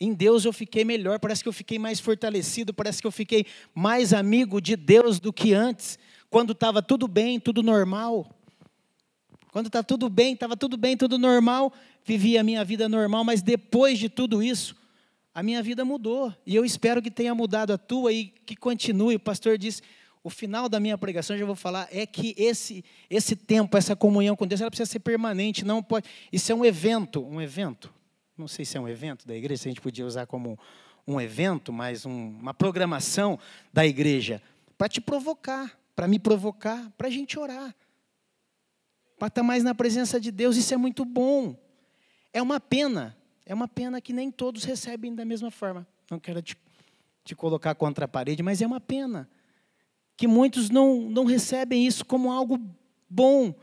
[0.00, 3.44] Em Deus eu fiquei melhor, parece que eu fiquei mais fortalecido, parece que eu fiquei
[3.74, 5.98] mais amigo de Deus do que antes,
[6.30, 8.26] quando estava tudo bem, tudo normal.
[9.52, 11.72] Quando está tudo bem, estava tudo bem, tudo normal,
[12.04, 14.76] vivia a minha vida normal, mas depois de tudo isso,
[15.34, 16.32] a minha vida mudou.
[16.46, 19.16] E eu espero que tenha mudado a tua e que continue.
[19.16, 19.82] O pastor disse,
[20.22, 24.36] o final da minha pregação, já vou falar, é que esse, esse tempo, essa comunhão
[24.36, 26.08] com Deus, ela precisa ser permanente, não pode.
[26.32, 27.92] Isso é um evento, um evento.
[28.38, 30.58] Não sei se é um evento da igreja, se a gente podia usar como
[31.06, 33.38] um evento, mas um, uma programação
[33.72, 34.40] da igreja,
[34.78, 37.76] para te provocar, para me provocar, para a gente orar
[39.20, 41.54] para estar mais na presença de Deus, isso é muito bom.
[42.32, 45.86] É uma pena, é uma pena que nem todos recebem da mesma forma.
[46.10, 46.56] Não quero te,
[47.22, 49.28] te colocar contra a parede, mas é uma pena
[50.16, 52.58] que muitos não, não recebem isso como algo
[53.10, 53.54] bom,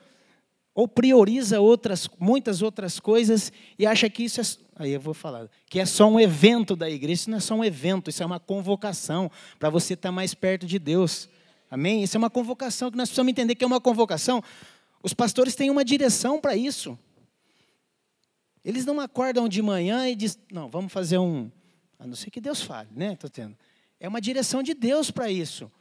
[0.75, 4.43] ou prioriza outras, muitas outras coisas e acha que isso é,
[4.75, 7.55] aí eu vou falar, que é só um evento da igreja, isso não é só
[7.55, 11.27] um evento, isso é uma convocação para você estar mais perto de Deus.
[11.69, 12.03] Amém?
[12.03, 14.43] Isso é uma convocação que nós precisamos entender que é uma convocação
[15.01, 16.97] os pastores têm uma direção para isso.
[18.63, 21.49] Eles não acordam de manhã e dizem, não, vamos fazer um.
[21.99, 23.13] A não ser que Deus fale, né?
[23.13, 23.55] Estou tendo.
[23.99, 25.71] É uma direção de Deus para isso.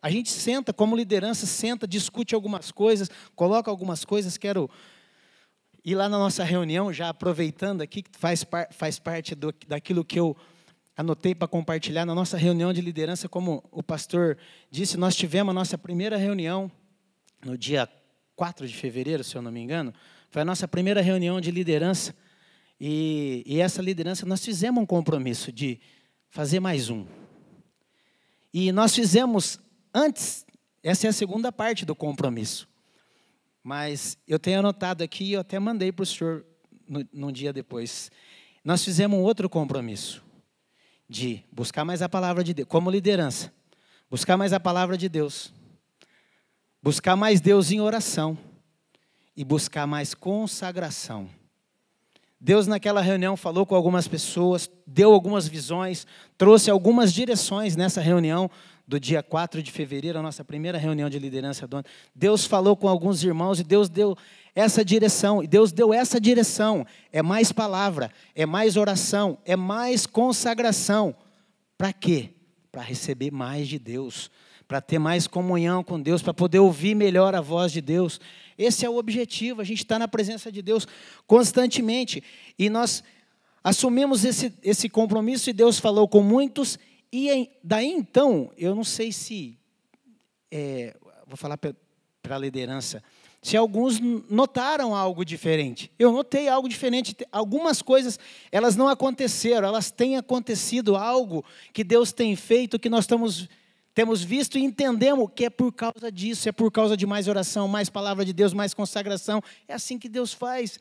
[0.00, 4.36] A gente senta, como liderança, senta, discute algumas coisas, coloca algumas coisas.
[4.36, 4.70] Quero
[5.84, 10.04] ir lá na nossa reunião, já aproveitando aqui, que faz, par, faz parte do, daquilo
[10.04, 10.36] que eu
[10.96, 14.38] anotei para compartilhar na nossa reunião de liderança, como o pastor
[14.70, 16.72] disse, nós tivemos a nossa primeira reunião
[17.44, 17.88] no dia
[18.34, 19.92] 4 de fevereiro, se eu não me engano,
[20.30, 22.14] foi a nossa primeira reunião de liderança.
[22.80, 25.78] E, e essa liderança, nós fizemos um compromisso de
[26.30, 27.06] fazer mais um.
[28.52, 29.58] E nós fizemos
[29.94, 30.46] antes,
[30.82, 32.66] essa é a segunda parte do compromisso.
[33.62, 36.44] Mas eu tenho anotado aqui, eu até mandei para o senhor
[37.12, 38.10] num dia depois.
[38.64, 40.25] Nós fizemos um outro compromisso
[41.08, 43.52] de buscar mais a palavra de Deus, como liderança,
[44.10, 45.52] buscar mais a palavra de Deus,
[46.86, 48.38] Buscar mais Deus em oração
[49.36, 51.28] e buscar mais consagração.
[52.40, 56.06] Deus, naquela reunião, falou com algumas pessoas, deu algumas visões,
[56.38, 58.48] trouxe algumas direções nessa reunião
[58.86, 61.86] do dia 4 de fevereiro, a nossa primeira reunião de liderança do ano.
[62.14, 64.16] Deus falou com alguns irmãos e Deus deu
[64.56, 65.42] essa direção.
[65.42, 66.86] E Deus deu essa direção.
[67.12, 71.14] É mais palavra, é mais oração, é mais consagração.
[71.76, 72.30] Para quê?
[72.72, 74.30] Para receber mais de Deus,
[74.66, 78.18] para ter mais comunhão com Deus, para poder ouvir melhor a voz de Deus.
[78.56, 80.88] Esse é o objetivo, a gente está na presença de Deus
[81.26, 82.24] constantemente.
[82.58, 83.04] E nós
[83.62, 86.78] assumimos esse, esse compromisso e Deus falou com muitos.
[87.12, 89.58] E daí então, eu não sei se.
[90.50, 91.74] É, vou falar para
[92.30, 93.02] a liderança.
[93.46, 95.88] Se alguns notaram algo diferente.
[95.96, 97.16] Eu notei algo diferente.
[97.30, 98.18] Algumas coisas,
[98.50, 103.48] elas não aconteceram, elas têm acontecido algo que Deus tem feito, que nós estamos
[103.94, 107.68] temos visto e entendemos que é por causa disso, é por causa de mais oração,
[107.68, 109.40] mais palavra de Deus, mais consagração.
[109.68, 110.80] É assim que Deus faz.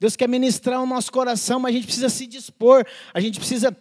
[0.00, 3.74] Deus quer ministrar o nosso coração, mas a gente precisa se dispor, a gente precisa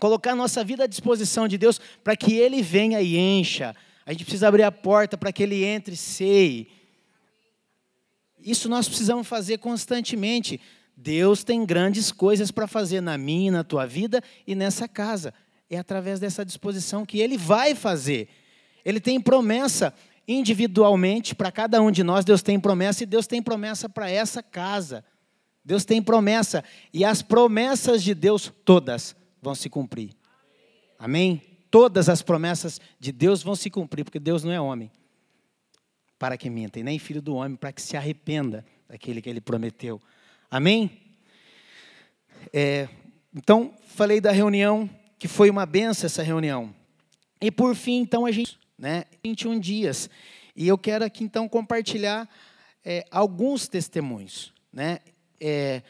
[0.00, 3.76] colocar a nossa vida à disposição de Deus para que Ele venha e encha.
[4.06, 6.73] A gente precisa abrir a porta para que Ele entre seie.
[8.44, 10.60] Isso nós precisamos fazer constantemente.
[10.94, 15.32] Deus tem grandes coisas para fazer na minha, na tua vida e nessa casa
[15.70, 18.28] é através dessa disposição que ele vai fazer.
[18.84, 19.94] Ele tem promessa
[20.28, 24.42] individualmente para cada um de nós, Deus tem promessa e Deus tem promessa para essa
[24.42, 25.02] casa.
[25.64, 30.10] Deus tem promessa e as promessas de Deus todas vão se cumprir.
[30.98, 31.42] Amém?
[31.70, 34.90] Todas as promessas de Deus vão se cumprir, porque Deus não é homem
[36.24, 39.42] para que minta, e nem filho do homem para que se arrependa daquele que ele
[39.42, 40.00] prometeu.
[40.50, 40.90] Amém?
[42.50, 42.88] É,
[43.36, 46.74] então, falei da reunião que foi uma benção essa reunião.
[47.42, 50.08] E por fim, então, a gente, né, 21 dias.
[50.56, 52.26] E eu quero aqui, então, compartilhar
[52.82, 55.00] é, alguns testemunhos, né?
[55.38, 55.82] É,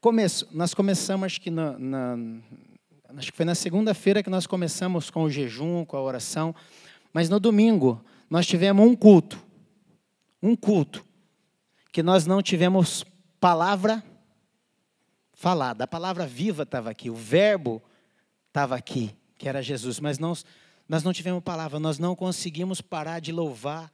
[0.00, 2.16] começo, nós começamos, acho que, na, na
[3.16, 6.54] acho que foi na segunda-feira que nós começamos com o jejum, com a oração,
[7.12, 8.00] mas no domingo
[8.34, 9.40] nós tivemos um culto,
[10.42, 11.06] um culto,
[11.92, 13.04] que nós não tivemos
[13.38, 14.02] palavra
[15.32, 17.80] falada, a palavra viva estava aqui, o verbo
[18.48, 20.44] estava aqui, que era Jesus, mas nós,
[20.88, 23.88] nós não tivemos palavra, nós não conseguimos parar de louvar.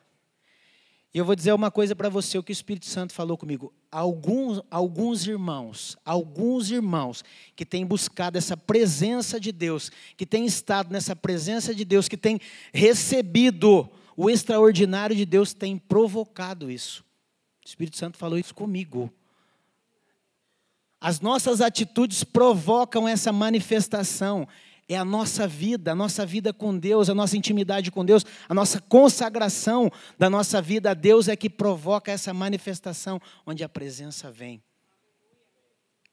[1.12, 3.74] E eu vou dizer uma coisa para você, o que o Espírito Santo falou comigo.
[3.92, 7.22] Alguns, alguns irmãos, alguns irmãos
[7.54, 12.16] que têm buscado essa presença de Deus, que têm estado nessa presença de Deus, que
[12.16, 12.40] têm
[12.72, 13.86] recebido
[14.22, 17.02] o extraordinário de Deus, têm provocado isso.
[17.64, 19.10] O Espírito Santo falou isso comigo.
[21.00, 24.46] As nossas atitudes provocam essa manifestação.
[24.86, 28.52] É a nossa vida, a nossa vida com Deus, a nossa intimidade com Deus, a
[28.52, 34.30] nossa consagração da nossa vida a Deus é que provoca essa manifestação onde a presença
[34.30, 34.62] vem.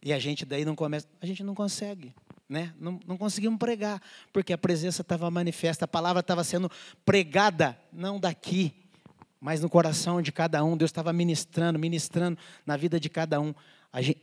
[0.01, 2.15] E a gente daí não começa, a gente não consegue,
[2.49, 2.73] né?
[2.79, 6.69] Não, não conseguimos pregar, porque a presença estava manifesta, a palavra estava sendo
[7.05, 8.73] pregada, não daqui,
[9.39, 10.77] mas no coração de cada um.
[10.77, 13.53] Deus estava ministrando, ministrando na vida de cada um.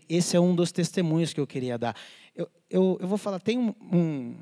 [0.09, 1.97] Esse é um dos testemunhos que eu queria dar.
[2.35, 4.35] Eu, eu, eu vou falar, tem um, um,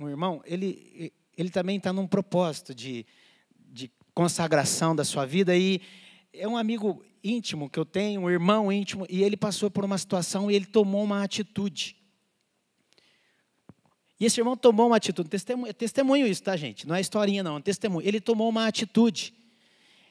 [0.00, 3.06] um irmão, ele, ele também está num propósito de,
[3.70, 5.80] de consagração da sua vida e
[6.32, 9.98] é um amigo íntimo que eu tenho, um irmão íntimo, e ele passou por uma
[9.98, 11.96] situação e ele tomou uma atitude.
[14.20, 16.86] E esse irmão tomou uma atitude, testemunho, testemunho isso, tá, gente?
[16.86, 18.06] Não é historinha, não, é testemunho.
[18.06, 19.32] Ele tomou uma atitude.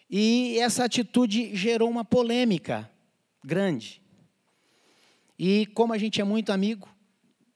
[0.10, 2.90] E essa atitude gerou uma polêmica
[3.44, 4.02] grande.
[5.38, 6.88] E como a gente é muito amigo,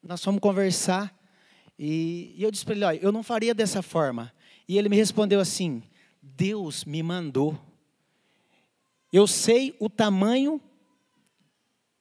[0.04, 1.16] nós fomos conversar
[1.84, 4.32] e, e eu disse para ele: olha, eu não faria dessa forma.
[4.68, 5.82] E ele me respondeu assim:
[6.22, 7.60] Deus me mandou.
[9.12, 10.62] Eu sei o tamanho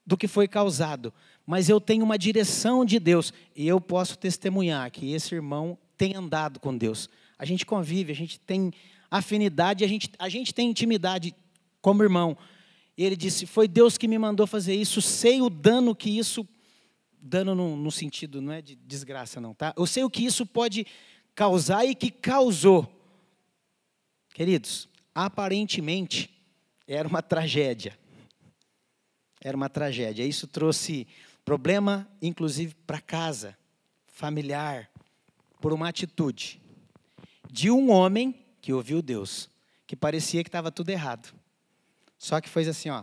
[0.05, 1.15] do que foi causado,
[1.47, 6.15] mas eu tenho uma direção de Deus e eu posso testemunhar que esse irmão tem
[6.15, 7.09] andado com Deus.
[7.39, 8.73] A gente convive, a gente tem
[9.11, 11.35] afinidade, a gente, a gente tem intimidade
[11.81, 12.37] como irmão.
[12.97, 16.47] E ele disse: Foi Deus que me mandou fazer isso, sei o dano que isso.
[17.23, 19.75] Dano no, no sentido, não é de desgraça, não, tá?
[19.77, 20.87] Eu sei o que isso pode
[21.35, 22.91] causar e que causou.
[24.33, 26.31] Queridos, aparentemente
[26.87, 27.99] era uma tragédia.
[29.41, 30.25] Era uma tragédia.
[30.25, 31.07] Isso trouxe
[31.51, 33.59] problema, inclusive, para casa,
[34.07, 34.89] familiar,
[35.61, 36.63] por uma atitude
[37.51, 39.51] de um homem que ouviu Deus,
[39.85, 41.35] que parecia que estava tudo errado.
[42.17, 43.03] Só que foi assim, ó.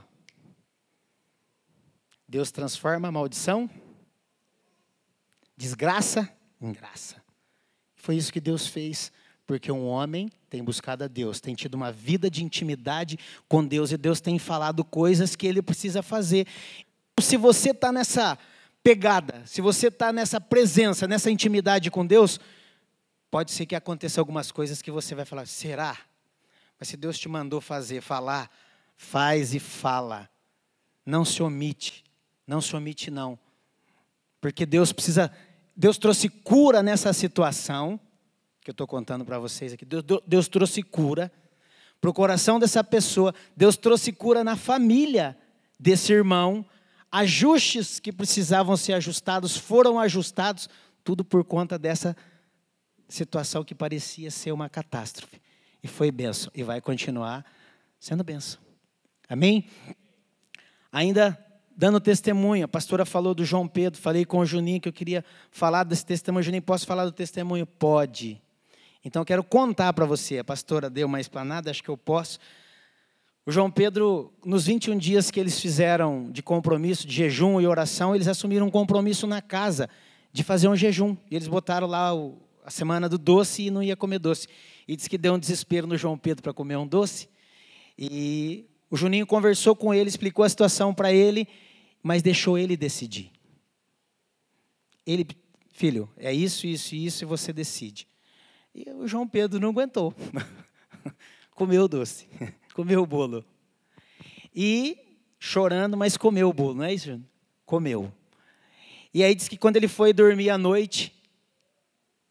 [2.26, 3.70] Deus transforma a maldição,
[5.58, 7.22] desgraça em graça.
[7.98, 9.12] Foi isso que Deus fez,
[9.46, 13.92] porque um homem tem buscado a Deus, tem tido uma vida de intimidade com Deus
[13.92, 16.48] e Deus tem falado coisas que ele precisa fazer.
[17.20, 18.38] Se você está nessa
[18.84, 22.40] pegada, se você está nessa presença, nessa intimidade com Deus,
[23.32, 25.98] pode ser que aconteça algumas coisas que você vai falar, será?
[26.80, 28.50] Mas se Deus te mandou fazer, falar,
[28.96, 30.30] faz e fala.
[31.06, 32.04] Não se omite,
[32.46, 33.38] não se omite não.
[34.40, 35.32] Porque Deus precisa,
[35.76, 38.00] Deus trouxe cura nessa situação,
[38.62, 39.86] que eu estou contando para vocês aqui.
[39.86, 41.32] Deus, Deus trouxe cura
[42.00, 45.36] para o coração dessa pessoa, Deus trouxe cura na família
[45.80, 46.66] desse irmão,
[47.12, 50.70] ajustes que precisavam ser ajustados foram ajustados,
[51.04, 52.16] tudo por conta dessa
[53.08, 55.42] situação que parecia ser uma catástrofe.
[55.82, 57.46] E foi benção, e vai continuar
[58.00, 58.60] sendo benção.
[59.30, 59.66] Amém?
[60.92, 61.38] Ainda
[61.76, 65.24] dando testemunho, a pastora falou do João Pedro, falei com o Juninho que eu queria
[65.52, 66.44] falar desse testemunho.
[66.44, 67.66] Juninho, posso falar do testemunho?
[67.66, 68.42] Pode.
[69.06, 70.40] Então eu quero contar para você.
[70.40, 72.40] A pastora deu uma explanada, acho que eu posso.
[73.48, 78.14] O João Pedro, nos 21 dias que eles fizeram de compromisso, de jejum e oração,
[78.14, 79.90] eles assumiram um compromisso na casa
[80.34, 81.16] de fazer um jejum.
[81.32, 84.50] E eles botaram lá o, a semana do doce e não ia comer doce.
[84.86, 87.30] E disse que deu um desespero no João Pedro para comer um doce.
[87.98, 91.48] E o Juninho conversou com ele, explicou a situação para ele,
[92.04, 93.32] mas deixou ele decidir.
[95.06, 95.26] Ele,
[95.72, 98.10] filho, é isso, isso e isso, e você decide.
[98.76, 100.14] E o João Pedro não aguentou.
[101.58, 102.28] comeu o doce,
[102.78, 103.44] comeu o bolo.
[104.56, 105.00] E
[105.40, 107.20] chorando, mas comeu o bolo, não é isso?
[107.66, 108.14] Comeu.
[109.12, 111.12] E aí diz que quando ele foi dormir à noite,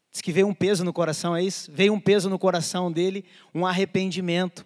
[0.08, 1.68] diz que veio um peso no coração, é isso?
[1.72, 4.64] Veio um peso no coração dele, um arrependimento.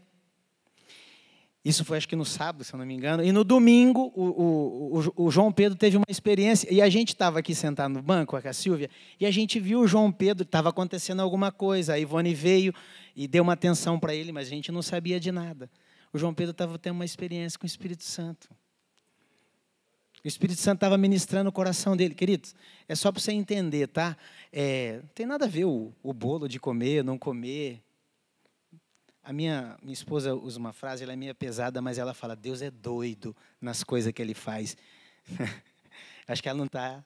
[1.62, 3.22] Isso foi acho que no sábado, se eu não me engano.
[3.22, 6.72] E no domingo, o, o, o João Pedro teve uma experiência.
[6.72, 9.80] E a gente estava aqui sentado no banco com a Silvia, e a gente viu
[9.80, 11.92] o João Pedro, estava acontecendo alguma coisa.
[11.92, 12.72] A Ivone veio
[13.14, 15.70] e deu uma atenção para ele, mas a gente não sabia de nada.
[16.12, 18.48] O João Pedro estava tendo uma experiência com o Espírito Santo.
[20.24, 22.14] O Espírito Santo estava ministrando o coração dele.
[22.14, 22.54] Queridos,
[22.88, 24.16] é só para você entender, tá?
[24.52, 27.82] É, não tem nada a ver o, o bolo de comer, não comer.
[29.30, 32.62] A minha, minha esposa usa uma frase, ela é meio pesada, mas ela fala: Deus
[32.62, 34.76] é doido nas coisas que ele faz.
[36.26, 37.00] Acho que ela não está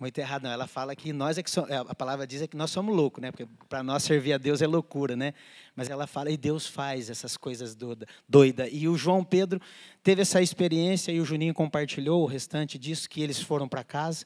[0.00, 0.50] muito errado, não.
[0.50, 3.20] Ela fala que nós é que somos, a palavra diz é que nós somos loucos,
[3.20, 3.30] né?
[3.30, 5.34] Porque para nós servir a Deus é loucura, né?
[5.76, 8.66] Mas ela fala e Deus faz essas coisas doida, doida.
[8.66, 9.60] E o João Pedro
[10.02, 14.24] teve essa experiência e o Juninho compartilhou o restante disso que eles foram para casa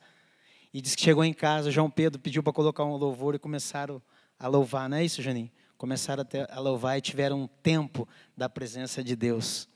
[0.73, 4.01] e disse que chegou em casa, João Pedro pediu para colocar um louvor e começaram
[4.39, 5.51] a louvar, não é isso, Juninho?
[5.83, 9.69] Começaram a louvar e tiveram um tempo da presença de Deus.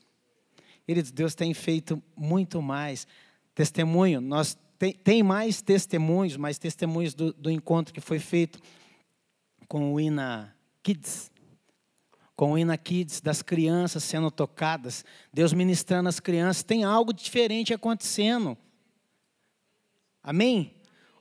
[0.85, 3.05] Queridos, Deus tem feito muito mais.
[3.53, 8.57] Testemunho, nós tem, tem mais testemunhos, mais testemunhos do, do encontro que foi feito
[9.67, 11.29] com o Ina Kids,
[12.37, 17.73] com o Ina Kids, das crianças sendo tocadas, Deus ministrando as crianças, tem algo diferente
[17.73, 18.57] acontecendo.
[20.23, 20.73] Amém?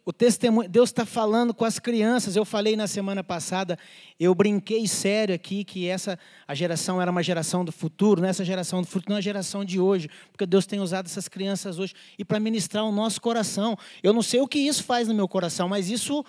[0.09, 2.37] O testemunho, Deus está falando com as crianças.
[2.37, 3.77] Eu falei na semana passada,
[4.21, 6.17] eu brinquei sério aqui que essa
[6.47, 9.23] a geração era uma geração do futuro, não é geração do futuro, não é a
[9.23, 13.21] geração de hoje, porque Deus tem usado essas crianças hoje e para ministrar o nosso
[13.21, 13.77] coração.
[14.01, 16.25] Eu não sei o que isso faz no meu coração, mas isso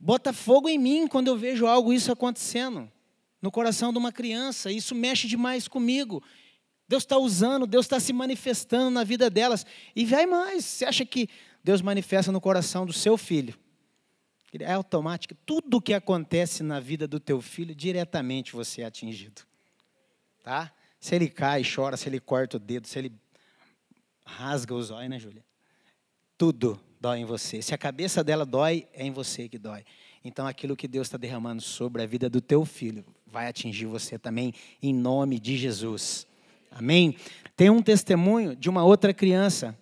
[0.00, 2.90] bota fogo em mim quando eu vejo algo isso acontecendo
[3.42, 4.72] no coração de uma criança.
[4.72, 6.22] Isso mexe demais comigo.
[6.88, 9.66] Deus está usando, Deus está se manifestando na vida delas.
[9.94, 10.64] E vai mais.
[10.64, 11.28] Você acha que
[11.66, 13.58] Deus manifesta no coração do seu filho.
[14.60, 15.34] É automático.
[15.44, 19.42] Tudo que acontece na vida do teu filho, diretamente você é atingido.
[20.44, 20.72] Tá?
[21.00, 23.12] Se ele cai, chora, se ele corta o dedo, se ele
[24.24, 25.44] rasga os olhos, né, Júlia?
[26.38, 27.60] Tudo dói em você.
[27.60, 29.84] Se a cabeça dela dói, é em você que dói.
[30.22, 34.16] Então, aquilo que Deus está derramando sobre a vida do teu filho vai atingir você
[34.16, 36.28] também, em nome de Jesus.
[36.70, 37.16] Amém?
[37.56, 39.76] Tem um testemunho de uma outra criança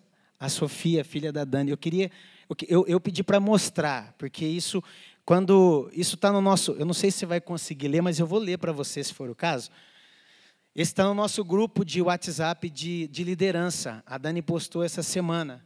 [0.44, 1.70] a Sofia, filha da Dani.
[1.70, 2.10] Eu queria,
[2.68, 4.82] eu, eu pedi para mostrar, porque isso,
[5.24, 8.26] quando isso está no nosso, eu não sei se você vai conseguir ler, mas eu
[8.26, 9.70] vou ler para você se for o caso.
[10.74, 14.02] Está no nosso grupo de WhatsApp de, de liderança.
[14.06, 15.64] A Dani postou essa semana.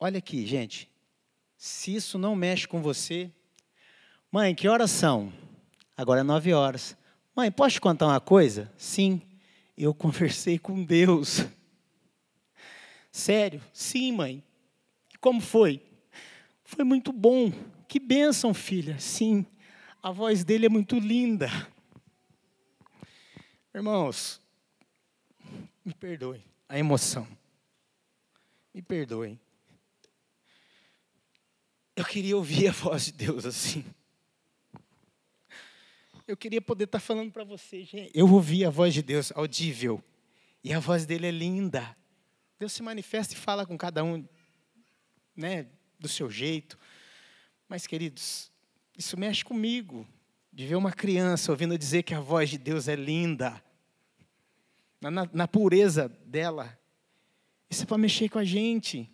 [0.00, 0.90] Olha aqui, gente.
[1.56, 3.30] Se isso não mexe com você,
[4.30, 5.32] mãe, que horas são?
[5.96, 6.96] Agora é nove horas.
[7.36, 8.72] Mãe, posso te contar uma coisa?
[8.76, 9.22] Sim,
[9.78, 11.46] eu conversei com Deus.
[13.14, 13.62] Sério?
[13.72, 14.42] Sim, mãe.
[15.20, 15.80] Como foi?
[16.64, 17.52] Foi muito bom.
[17.86, 18.98] Que bênção, filha.
[18.98, 19.46] Sim,
[20.02, 21.48] a voz dele é muito linda.
[23.72, 24.42] Irmãos,
[25.84, 27.24] me perdoem a emoção.
[28.74, 29.38] Me perdoem.
[31.94, 33.84] Eu queria ouvir a voz de Deus assim.
[36.26, 38.10] Eu queria poder estar falando para você, gente.
[38.12, 40.02] Eu ouvi a voz de Deus audível.
[40.64, 41.96] E a voz dele é linda.
[42.64, 44.26] Deus se manifesta e fala com cada um,
[45.36, 45.66] né,
[46.00, 46.78] do seu jeito.
[47.68, 48.50] Mas, queridos,
[48.96, 50.08] isso mexe comigo,
[50.50, 53.62] de ver uma criança ouvindo dizer que a voz de Deus é linda,
[54.98, 56.78] na, na pureza dela.
[57.68, 59.12] Isso é para mexer com a gente.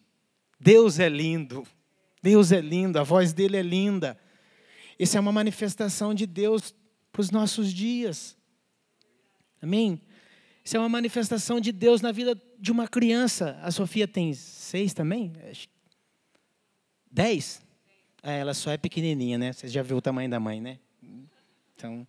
[0.60, 1.66] Deus é lindo,
[2.22, 4.16] Deus é lindo, a voz dele é linda.
[4.96, 6.72] Isso é uma manifestação de Deus
[7.10, 8.36] para os nossos dias.
[9.60, 10.00] Amém?
[10.70, 13.58] Isso é uma manifestação de Deus na vida de uma criança.
[13.60, 15.32] A Sofia tem seis também?
[17.10, 17.60] Dez?
[18.22, 19.52] É, ela só é pequenininha, né?
[19.52, 20.78] Você já viu o tamanho da mãe, né?
[21.74, 22.06] Então,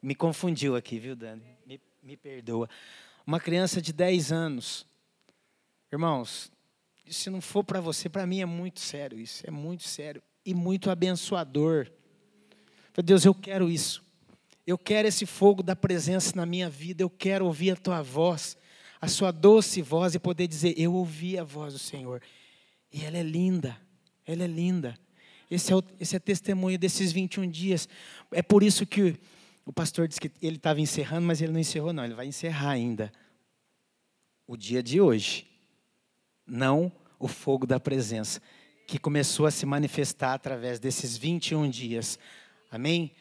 [0.00, 1.42] me confundiu aqui, viu, Dani?
[1.66, 2.70] Me, me perdoa.
[3.26, 4.86] Uma criança de dez anos.
[5.90, 6.52] Irmãos,
[7.10, 9.42] se não for para você, para mim é muito sério isso.
[9.44, 11.90] É muito sério e muito abençoador.
[13.04, 14.03] Deus, eu quero isso.
[14.66, 18.56] Eu quero esse fogo da presença na minha vida, eu quero ouvir a tua voz,
[19.00, 22.22] a sua doce voz e poder dizer: Eu ouvi a voz do Senhor.
[22.92, 23.76] E ela é linda,
[24.26, 24.98] ela é linda.
[25.50, 27.88] Esse é, o, esse é testemunho desses 21 dias.
[28.32, 29.16] É por isso que
[29.66, 32.70] o pastor disse que ele estava encerrando, mas ele não encerrou, não, ele vai encerrar
[32.70, 33.12] ainda.
[34.46, 35.46] O dia de hoje.
[36.46, 38.40] Não o fogo da presença,
[38.86, 42.18] que começou a se manifestar através desses 21 dias.
[42.70, 43.12] Amém?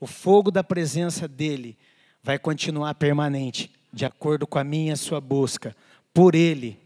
[0.00, 1.76] O fogo da presença dele
[2.22, 5.76] vai continuar permanente, de acordo com a minha sua busca
[6.12, 6.80] por ele.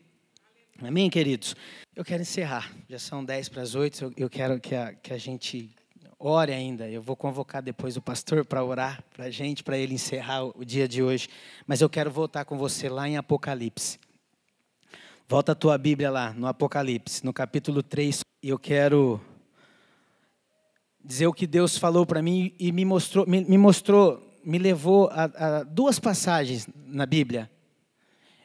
[0.83, 1.55] Amém, queridos?
[1.95, 5.19] Eu quero encerrar, já são 10 para as 8, eu quero que a, que a
[5.19, 5.71] gente
[6.19, 6.89] ore ainda.
[6.89, 10.65] Eu vou convocar depois o pastor para orar para a gente, para ele encerrar o
[10.65, 11.29] dia de hoje.
[11.67, 13.99] Mas eu quero voltar com você lá em Apocalipse.
[15.29, 18.21] Volta a tua Bíblia lá, no Apocalipse, no capítulo 3.
[18.43, 19.21] E eu quero
[21.05, 25.09] dizer o que Deus falou para mim e me mostrou, me, me mostrou, me levou
[25.13, 27.51] a, a, duas passagens na Bíblia.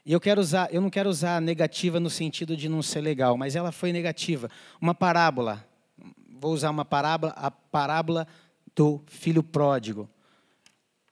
[0.05, 3.38] E eu quero usar, eu não quero usar negativa no sentido de não ser legal,
[3.38, 4.49] mas ela foi negativa.
[4.82, 5.66] Uma parábola.
[6.39, 8.28] Vou usar uma parábola, a parábola
[8.76, 10.10] do filho pródigo.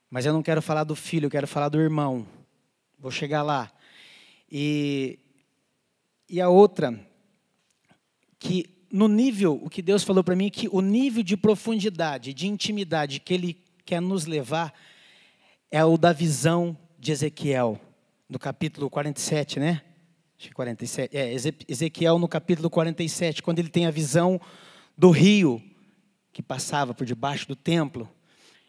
[0.09, 2.25] Mas eu não quero falar do filho, eu quero falar do irmão.
[2.97, 3.71] Vou chegar lá.
[4.49, 5.19] E,
[6.29, 6.99] e a outra,
[8.39, 12.47] que no nível, o que Deus falou para mim, que o nível de profundidade, de
[12.47, 14.73] intimidade que Ele quer nos levar,
[15.69, 17.79] é o da visão de Ezequiel,
[18.29, 19.81] no capítulo 47, né?
[20.37, 21.17] Acho que 47.
[21.17, 21.33] É,
[21.67, 24.39] Ezequiel no capítulo 47, quando ele tem a visão
[24.95, 25.61] do rio
[26.31, 28.07] que passava por debaixo do templo.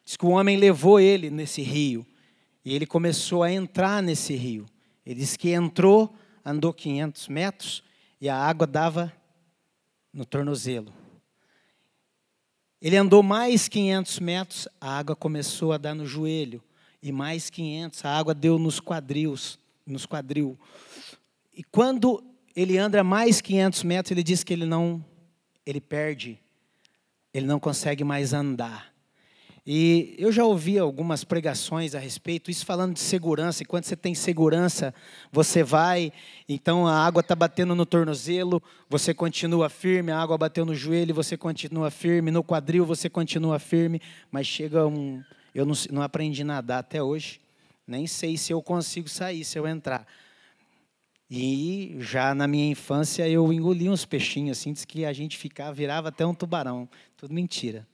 [0.03, 2.07] Diz que o homem levou ele nesse rio.
[2.65, 4.65] E ele começou a entrar nesse rio.
[5.05, 7.83] Ele diz que entrou, andou 500 metros
[8.19, 9.13] e a água dava
[10.19, 10.93] no tornozelo.
[12.83, 16.61] Ele andou mais 500 metros, a água começou a dar no joelho.
[17.01, 19.57] E mais 500, a água deu nos quadris,
[19.87, 20.59] nos quadril.
[21.55, 22.21] E quando
[22.55, 25.05] ele anda mais 500 metros, ele diz que ele não,
[25.65, 26.41] ele perde,
[27.33, 28.93] ele não consegue mais andar.
[29.71, 33.63] E eu já ouvi algumas pregações a respeito, isso falando de segurança.
[33.63, 34.95] E quando você tem segurança,
[35.31, 36.11] você vai,
[36.49, 41.15] então a água está batendo no tornozelo, você continua firme, a água bateu no joelho,
[41.15, 44.01] você continua firme, no quadril você continua firme,
[44.33, 45.23] mas chega um.
[45.55, 47.39] Eu não, não aprendi a nadar até hoje,
[47.87, 50.07] nem sei se eu consigo sair se eu entrar.
[51.31, 55.75] E já na minha infância eu engoli uns peixinhos assim, diz que a gente ficava,
[55.75, 56.89] virava até um tubarão.
[57.19, 57.87] Tudo mentira.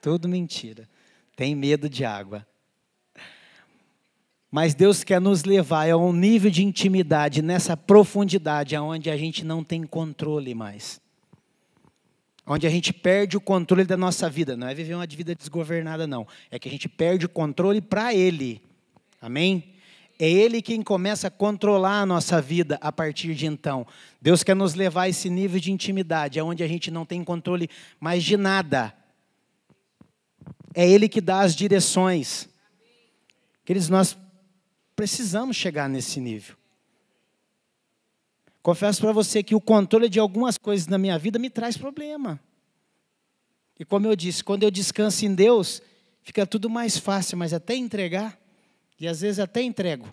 [0.00, 0.88] Tudo mentira.
[1.36, 2.46] Tem medo de água.
[4.50, 9.44] Mas Deus quer nos levar a um nível de intimidade, nessa profundidade, onde a gente
[9.44, 11.00] não tem controle mais.
[12.46, 14.56] Onde a gente perde o controle da nossa vida.
[14.56, 16.26] Não é viver uma vida desgovernada, não.
[16.50, 18.62] É que a gente perde o controle para Ele.
[19.20, 19.74] Amém?
[20.18, 23.86] É Ele quem começa a controlar a nossa vida a partir de então.
[24.20, 27.68] Deus quer nos levar a esse nível de intimidade, onde a gente não tem controle
[28.00, 28.94] mais de nada.
[30.74, 32.48] É Ele que dá as direções.
[33.64, 34.16] Queridos, nós
[34.94, 36.56] precisamos chegar nesse nível.
[38.62, 42.40] Confesso para você que o controle de algumas coisas na minha vida me traz problema.
[43.78, 45.80] E como eu disse, quando eu descanso em Deus,
[46.22, 48.38] fica tudo mais fácil, mas até entregar,
[48.98, 50.12] e às vezes até entrego.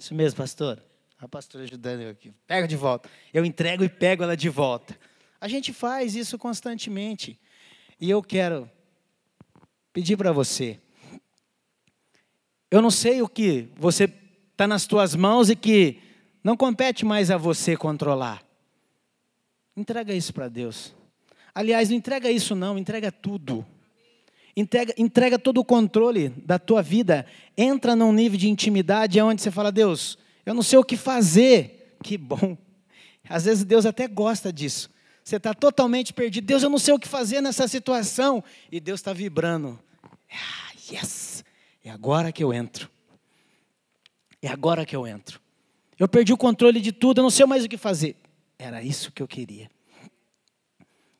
[0.00, 0.82] Isso mesmo, pastor.
[1.18, 2.32] A pastora ajudando eu aqui.
[2.46, 3.08] Pega de volta.
[3.32, 4.98] Eu entrego e pego ela de volta.
[5.44, 7.38] A gente faz isso constantemente.
[8.00, 8.66] E eu quero
[9.92, 10.80] pedir para você.
[12.70, 14.04] Eu não sei o que você
[14.52, 16.00] está nas tuas mãos e que
[16.42, 18.42] não compete mais a você controlar.
[19.76, 20.94] Entrega isso para Deus.
[21.54, 23.66] Aliás, não entrega isso não, entrega tudo.
[24.56, 27.26] Entrega, entrega todo o controle da tua vida.
[27.54, 30.16] Entra num nível de intimidade onde você fala, Deus,
[30.46, 31.98] eu não sei o que fazer.
[32.02, 32.56] Que bom.
[33.28, 34.93] Às vezes Deus até gosta disso.
[35.24, 36.46] Você está totalmente perdido.
[36.46, 38.44] Deus, eu não sei o que fazer nessa situação.
[38.70, 39.80] E Deus está vibrando.
[40.30, 41.42] Ah, yes!
[41.82, 42.90] É agora que eu entro.
[44.42, 45.40] É agora que eu entro.
[45.98, 48.16] Eu perdi o controle de tudo, eu não sei mais o que fazer.
[48.58, 49.70] Era isso que eu queria.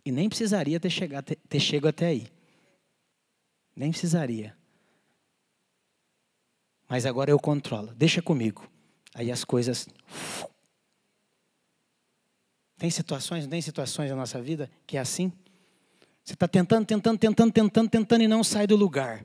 [0.04, 2.26] E nem precisaria ter chegado, ter, ter chego até aí.
[3.74, 4.54] Nem precisaria.
[6.86, 7.94] Mas agora eu controlo.
[7.94, 8.68] Deixa comigo.
[9.14, 9.88] Aí as coisas
[12.84, 15.32] tem situações, tem situações na nossa vida que é assim?
[16.22, 19.24] Você está tentando, tentando, tentando, tentando, tentando e não sai do lugar.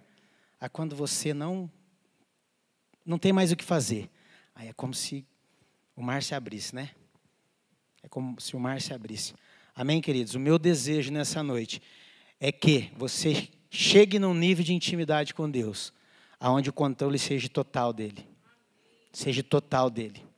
[0.61, 1.69] Aí quando você não
[3.05, 4.09] não tem mais o que fazer,
[4.55, 5.27] aí é como se
[5.93, 6.91] o mar se abrisse, né?
[8.01, 9.33] É como se o mar se abrisse.
[9.75, 10.35] Amém, queridos?
[10.35, 11.81] O meu desejo nessa noite
[12.39, 15.91] é que você chegue num nível de intimidade com Deus,
[16.39, 18.25] aonde o controle seja total dele.
[19.11, 20.28] Seja total dele.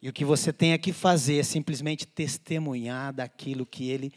[0.00, 4.12] E o que você tem aqui fazer é simplesmente testemunhar daquilo que ele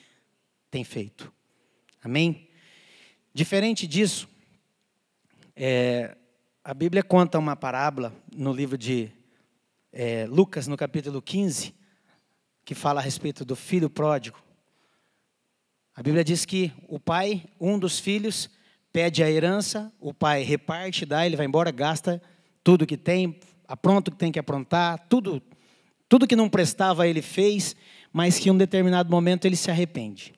[0.70, 1.32] tem feito.
[2.04, 2.50] Amém?
[3.34, 4.28] Diferente disso,
[5.56, 6.16] é,
[6.64, 9.12] a Bíblia conta uma parábola no livro de
[9.92, 11.74] é, Lucas, no capítulo 15,
[12.64, 14.42] que fala a respeito do filho pródigo.
[15.96, 18.50] A Bíblia diz que o pai, um dos filhos,
[18.92, 22.22] pede a herança, o pai reparte, dá, ele vai embora, gasta
[22.64, 25.42] tudo que tem, apronta o que tem que aprontar, tudo
[26.10, 27.76] tudo que não prestava ele fez,
[28.12, 30.34] mas que em um determinado momento ele se arrepende.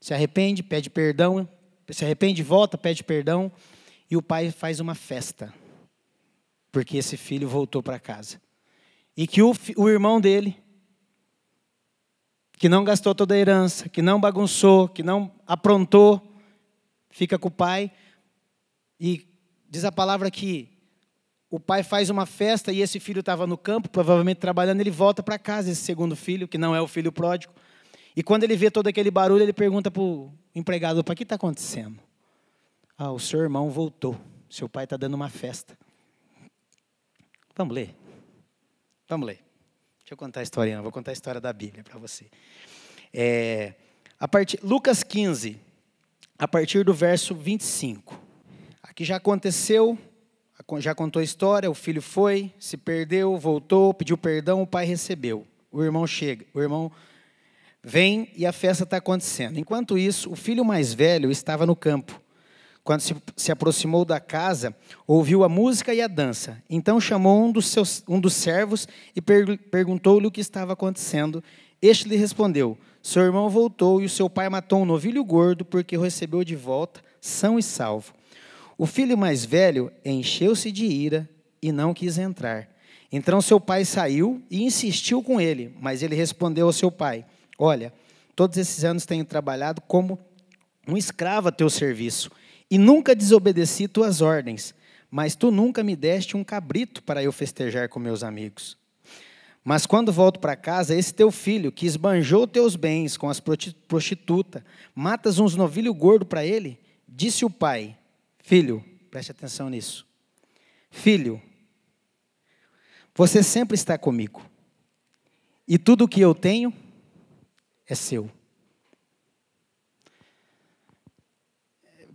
[0.00, 1.48] Se arrepende, pede perdão,
[1.88, 3.52] se arrepende, volta, pede perdão,
[4.10, 5.54] e o pai faz uma festa,
[6.72, 8.42] porque esse filho voltou para casa.
[9.16, 10.56] E que o, o irmão dele,
[12.54, 16.36] que não gastou toda a herança, que não bagunçou, que não aprontou,
[17.08, 17.92] fica com o pai
[18.98, 19.26] e
[19.68, 20.79] diz a palavra que
[21.50, 25.22] o pai faz uma festa e esse filho estava no campo, provavelmente trabalhando, ele volta
[25.22, 27.52] para casa, esse segundo filho, que não é o filho pródigo.
[28.14, 31.34] E quando ele vê todo aquele barulho, ele pergunta para o empregado: o que está
[31.34, 31.98] acontecendo?
[32.96, 34.16] Ah, o seu irmão voltou.
[34.48, 35.76] Seu pai está dando uma festa.
[37.56, 37.96] Vamos ler.
[39.08, 39.40] Vamos ler.
[39.98, 42.26] Deixa eu contar a história, vou contar a história da Bíblia para você.
[43.12, 43.74] É,
[44.18, 45.60] a partir, Lucas 15,
[46.38, 48.20] a partir do verso 25.
[48.82, 49.98] Aqui já aconteceu,
[50.78, 55.46] já contou a história, o filho foi, se perdeu, voltou, pediu perdão, o pai recebeu.
[55.72, 56.92] O irmão chega, o irmão
[57.82, 59.58] vem e a festa está acontecendo.
[59.58, 62.20] Enquanto isso, o filho mais velho estava no campo.
[62.84, 64.74] Quando se, se aproximou da casa,
[65.06, 66.62] ouviu a música e a dança.
[66.68, 71.42] Então chamou um dos, seus, um dos servos e per, perguntou-lhe o que estava acontecendo.
[71.80, 75.96] Este lhe respondeu: Seu irmão voltou e o seu pai matou um novilho gordo porque
[75.96, 78.12] o recebeu de volta, são e salvo.
[78.80, 81.28] O filho mais velho encheu-se de ira
[81.60, 82.66] e não quis entrar.
[83.12, 87.26] Então seu pai saiu e insistiu com ele, mas ele respondeu ao seu pai:
[87.58, 87.92] Olha,
[88.34, 90.18] todos esses anos tenho trabalhado como
[90.88, 92.30] um escravo a teu serviço
[92.70, 94.74] e nunca desobedeci tuas ordens,
[95.10, 98.78] mas tu nunca me deste um cabrito para eu festejar com meus amigos.
[99.62, 104.62] Mas quando volto para casa, esse teu filho, que esbanjou teus bens com as prostitutas,
[104.94, 106.78] matas uns novilho gordo para ele?
[107.06, 107.94] Disse o pai:
[108.50, 110.04] Filho, preste atenção nisso.
[110.90, 111.40] Filho,
[113.14, 114.44] você sempre está comigo,
[115.68, 116.74] e tudo o que eu tenho
[117.86, 118.28] é seu.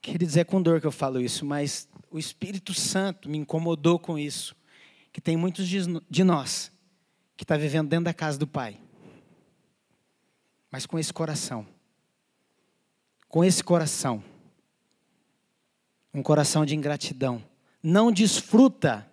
[0.01, 4.19] Queridos, é com dor que eu falo isso, mas o Espírito Santo me incomodou com
[4.19, 4.57] isso.
[5.13, 6.69] Que tem muitos de nós
[7.37, 8.77] que está vivendo dentro da casa do Pai,
[10.69, 11.65] mas com esse coração.
[13.29, 14.34] Com esse coração.
[16.15, 17.43] Um coração de ingratidão.
[17.83, 19.07] Não desfruta,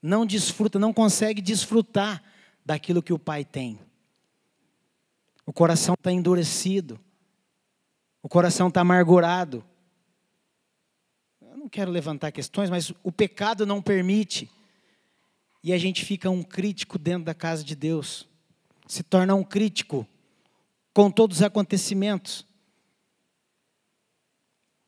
[0.00, 2.22] não desfruta, não consegue desfrutar
[2.64, 3.80] daquilo que o Pai tem.
[5.44, 7.00] O coração está endurecido.
[8.22, 9.64] O coração está amargurado
[11.66, 14.48] não quero levantar questões, mas o pecado não permite.
[15.64, 18.28] E a gente fica um crítico dentro da casa de Deus.
[18.86, 20.06] Se torna um crítico
[20.94, 22.46] com todos os acontecimentos.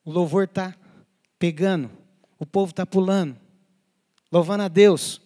[0.04, 0.72] O louvor está
[1.38, 1.90] pegando,
[2.38, 3.38] o povo está pulando,
[4.30, 5.20] louvando a Deus.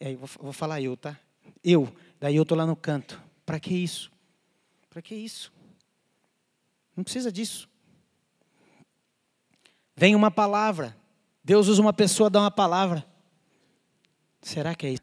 [0.00, 1.18] Aí, vou, vou falar eu, tá?
[1.62, 3.20] Eu, daí eu estou lá no canto.
[3.44, 4.10] Para que isso?
[4.90, 5.52] Para que isso?
[6.96, 7.68] Não precisa disso.
[9.96, 10.96] Vem uma palavra.
[11.42, 13.04] Deus usa uma pessoa, dá uma palavra.
[14.40, 15.02] Será que é isso?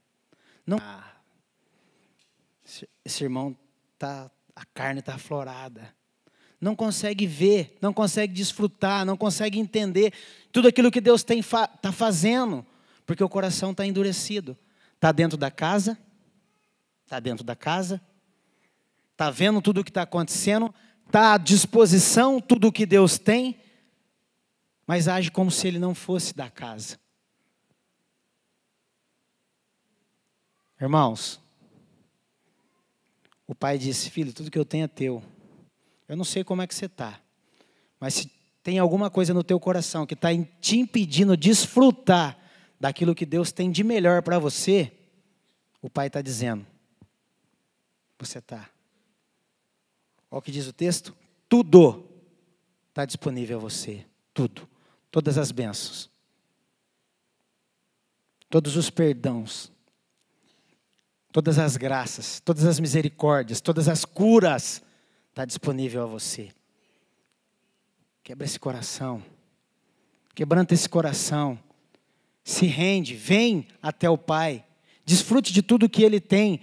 [0.66, 0.78] Não.
[0.80, 1.16] Ah,
[3.04, 3.56] esse irmão
[3.98, 5.94] tá, a carne está aflorada.
[6.66, 10.12] Não consegue ver, não consegue desfrutar, não consegue entender
[10.52, 12.66] tudo aquilo que Deus está fa fazendo,
[13.06, 14.58] porque o coração está endurecido.
[14.96, 15.96] Está dentro da casa,
[17.04, 18.02] está dentro da casa,
[19.12, 20.74] está vendo tudo o que está acontecendo,
[21.06, 23.60] está à disposição tudo o que Deus tem,
[24.88, 27.00] mas age como se ele não fosse da casa.
[30.82, 31.40] Irmãos,
[33.46, 35.35] o pai disse: Filho, tudo que eu tenho é teu.
[36.08, 37.20] Eu não sei como é que você está,
[38.00, 38.32] mas se
[38.64, 40.30] tem alguma coisa no teu coração que está
[40.60, 42.38] te impedindo de desfrutar
[42.80, 44.92] daquilo que Deus tem de melhor para você,
[45.82, 46.66] o pai está dizendo:
[48.20, 48.70] Você está.
[50.30, 51.16] Olha o que diz o texto:
[51.48, 52.08] Tudo
[52.90, 54.06] está disponível a você.
[54.34, 54.68] Tudo
[55.16, 56.10] todas as bênçãos,
[58.50, 59.72] todos os perdãos,
[61.32, 64.84] todas as graças, todas as misericórdias, todas as curas,
[65.36, 66.48] está disponível a você.
[68.24, 69.22] Quebra esse coração,
[70.34, 71.60] quebranta esse coração,
[72.42, 74.64] se rende, vem até o Pai,
[75.06, 76.62] desfrute de tudo que Ele tem.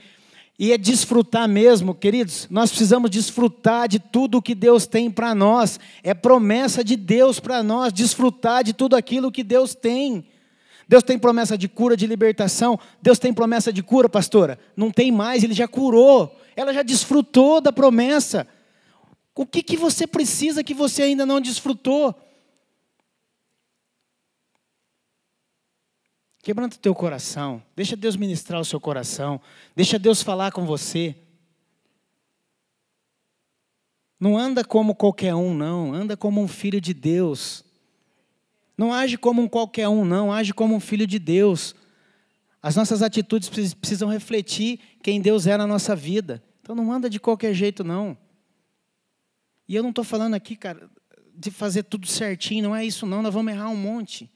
[0.58, 2.46] E é desfrutar mesmo, queridos.
[2.48, 5.78] Nós precisamos desfrutar de tudo que Deus tem para nós.
[6.02, 10.24] É promessa de Deus para nós desfrutar de tudo aquilo que Deus tem.
[10.88, 12.78] Deus tem promessa de cura, de libertação.
[13.02, 14.58] Deus tem promessa de cura, pastora?
[14.74, 16.38] Não tem mais, ele já curou.
[16.56, 18.46] Ela já desfrutou da promessa.
[19.34, 22.14] O que, que você precisa que você ainda não desfrutou?
[26.42, 27.62] Quebranta o teu coração.
[27.74, 29.40] Deixa Deus ministrar o seu coração.
[29.76, 31.16] Deixa Deus falar com você.
[34.18, 35.94] Não anda como qualquer um, não.
[35.94, 37.64] Anda como um filho de Deus.
[38.76, 40.32] Não age como um qualquer um, não.
[40.32, 41.74] Age como um filho de Deus.
[42.60, 46.42] As nossas atitudes precisam refletir quem Deus é na nossa vida.
[46.60, 48.16] Então não anda de qualquer jeito, não.
[49.68, 50.90] E eu não estou falando aqui, cara,
[51.34, 54.30] de fazer tudo certinho, não é isso não, nós vamos errar um monte.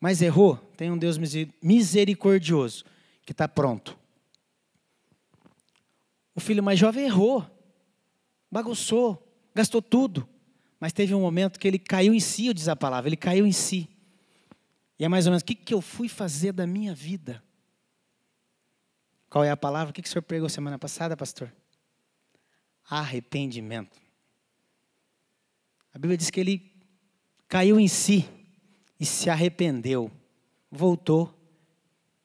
[0.00, 1.18] Mas errou, tem um Deus
[1.62, 2.84] misericordioso
[3.24, 3.98] que está pronto.
[6.34, 7.44] O filho mais jovem errou,
[8.50, 9.22] bagunçou,
[9.54, 10.28] gastou tudo.
[10.78, 13.46] Mas teve um momento que ele caiu em si, eu diz a palavra, ele caiu
[13.46, 13.88] em si.
[14.98, 17.42] E é mais ou menos, o que, que eu fui fazer da minha vida?
[19.28, 19.90] Qual é a palavra?
[19.90, 21.52] O que, que o senhor pregou semana passada, pastor?
[22.90, 23.98] Arrependimento.
[25.94, 26.72] A Bíblia diz que ele
[27.48, 28.28] caiu em si
[28.98, 30.10] e se arrependeu,
[30.70, 31.34] voltou,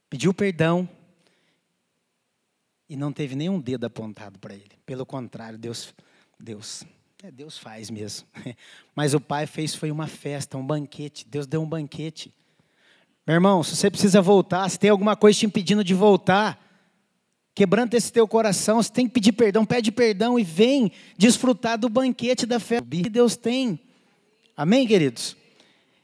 [0.10, 0.90] pediu perdão
[2.88, 4.72] e não teve nenhum dedo apontado para ele.
[4.86, 5.94] Pelo contrário, Deus,
[6.40, 6.84] Deus,
[7.24, 8.28] é, Deus faz mesmo.
[8.96, 11.26] Mas o pai fez foi uma festa, um banquete.
[11.28, 12.34] Deus deu um banquete.
[13.26, 16.65] Meu irmão, se você precisa voltar, se tem alguma coisa te impedindo de voltar,
[17.56, 21.88] quebrando esse teu coração, você tem que pedir perdão, pede perdão e vem desfrutar do
[21.88, 23.80] banquete da fé que Deus tem.
[24.58, 25.38] Amém, queridos?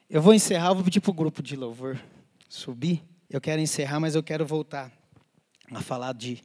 [0.09, 2.01] Eu vou encerrar, vou pedir para o grupo de louvor
[2.47, 3.03] subir.
[3.29, 4.91] Eu quero encerrar, mas eu quero voltar
[5.69, 6.41] a falar de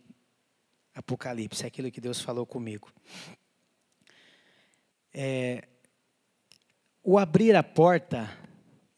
[0.92, 2.92] Apocalipse, aquilo que Deus falou comigo.
[5.14, 5.68] É,
[7.02, 8.28] o abrir a porta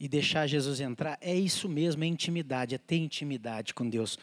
[0.00, 4.18] e deixar Jesus entrar é isso mesmo, é intimidade, é ter intimidade com Deus.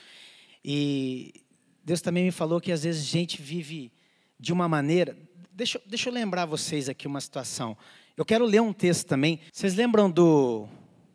[0.64, 1.45] E
[1.86, 3.94] Deus também me falou que às vezes a gente vive
[4.40, 5.16] de uma maneira.
[5.52, 7.78] Deixa, deixa eu lembrar vocês aqui uma situação.
[8.18, 9.40] Eu quero ler um texto também.
[9.54, 10.68] Vocês lembram do,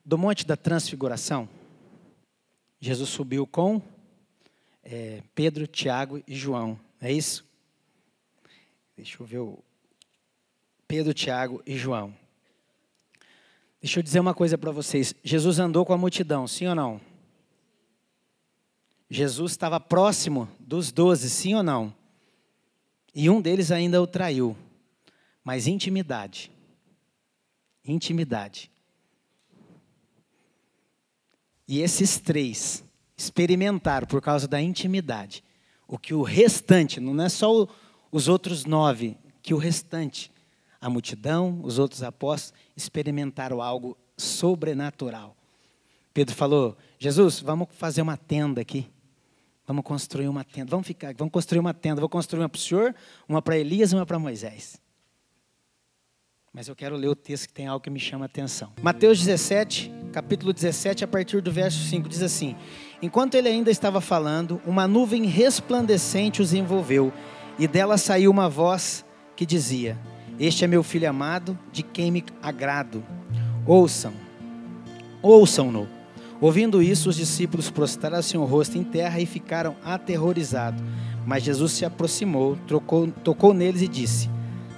[0.06, 1.48] do Monte da Transfiguração?
[2.80, 3.82] Jesus subiu com
[4.84, 6.78] é, Pedro, Tiago e João.
[7.00, 7.44] É isso?
[8.96, 9.58] Deixa eu ver o
[10.86, 12.14] Pedro, Tiago e João.
[13.82, 15.14] Deixa eu dizer uma coisa para vocês.
[15.24, 17.00] Jesus andou com a multidão, sim ou não?
[19.11, 21.92] Jesus estava próximo dos doze, sim ou não?
[23.12, 24.56] E um deles ainda o traiu.
[25.42, 26.50] Mas intimidade.
[27.84, 28.70] Intimidade.
[31.66, 32.84] E esses três
[33.16, 35.42] experimentaram, por causa da intimidade,
[35.88, 37.68] o que o restante, não é só
[38.12, 40.30] os outros nove, que o restante,
[40.80, 45.36] a multidão, os outros apóstolos, experimentaram algo sobrenatural.
[46.14, 48.88] Pedro falou: Jesus, vamos fazer uma tenda aqui.
[49.70, 50.68] Vamos construir uma tenda.
[50.68, 52.00] Vamos ficar, vamos construir uma tenda.
[52.00, 52.92] Vou construir uma para o senhor,
[53.28, 54.80] uma para Elias e uma para Moisés.
[56.52, 58.72] Mas eu quero ler o texto que tem algo que me chama a atenção.
[58.82, 62.56] Mateus 17, capítulo 17, a partir do verso 5, diz assim:
[63.00, 67.12] Enquanto ele ainda estava falando, uma nuvem resplandecente os envolveu,
[67.56, 69.04] e dela saiu uma voz
[69.36, 69.96] que dizia:
[70.36, 73.04] Este é meu filho amado, de quem me agrado.
[73.64, 74.12] Ouçam,
[75.22, 75.99] ouçam-no.
[76.41, 80.82] Ouvindo isso, os discípulos prostraram-se o rosto em terra e ficaram aterrorizados.
[81.26, 84.30] Mas Jesus se aproximou, trocou, tocou neles e disse: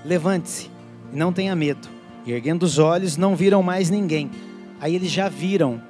[0.05, 0.69] Levante-se
[1.13, 1.89] não tenha medo.
[2.27, 4.31] E erguendo os olhos, não viram mais ninguém.
[4.81, 5.81] Aí eles já viram.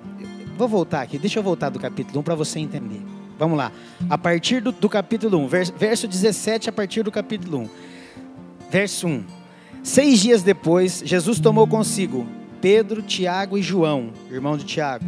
[0.59, 3.01] Vou voltar aqui, deixa eu voltar do capítulo 1 para você entender.
[3.39, 3.73] Vamos lá.
[4.09, 7.69] A partir do, do capítulo 1, verso, verso 17, a partir do capítulo 1.
[8.71, 9.25] Verso 1.
[9.83, 12.27] Seis dias depois, Jesus tomou consigo
[12.61, 15.05] Pedro, Tiago e João, irmão de Tiago,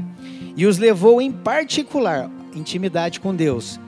[0.56, 3.80] e os levou em particular, intimidade com Deus.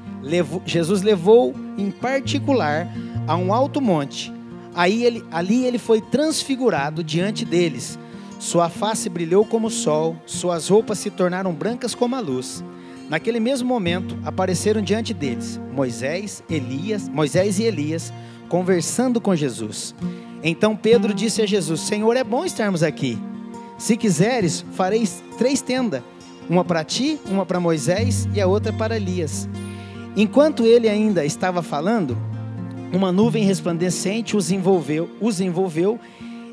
[0.65, 2.89] Jesus levou em particular
[3.27, 4.33] a um alto monte
[4.77, 7.99] Aí ele, ali ele foi transfigurado diante deles.
[8.39, 12.63] Sua face brilhou como o sol, suas roupas se tornaram brancas como a luz.
[13.09, 18.13] Naquele mesmo momento, apareceram diante deles Moisés, Elias, Moisés e Elias,
[18.51, 19.95] conversando com Jesus.
[20.43, 23.19] Então Pedro disse a Jesus: Senhor, é bom estarmos aqui.
[23.79, 25.09] Se quiseres, farei
[25.39, 26.03] três tendas:
[26.49, 29.49] uma para ti, uma para Moisés e a outra para Elias.
[30.17, 32.17] Enquanto ele ainda estava falando,
[32.93, 35.99] uma nuvem resplandecente os envolveu, os envolveu,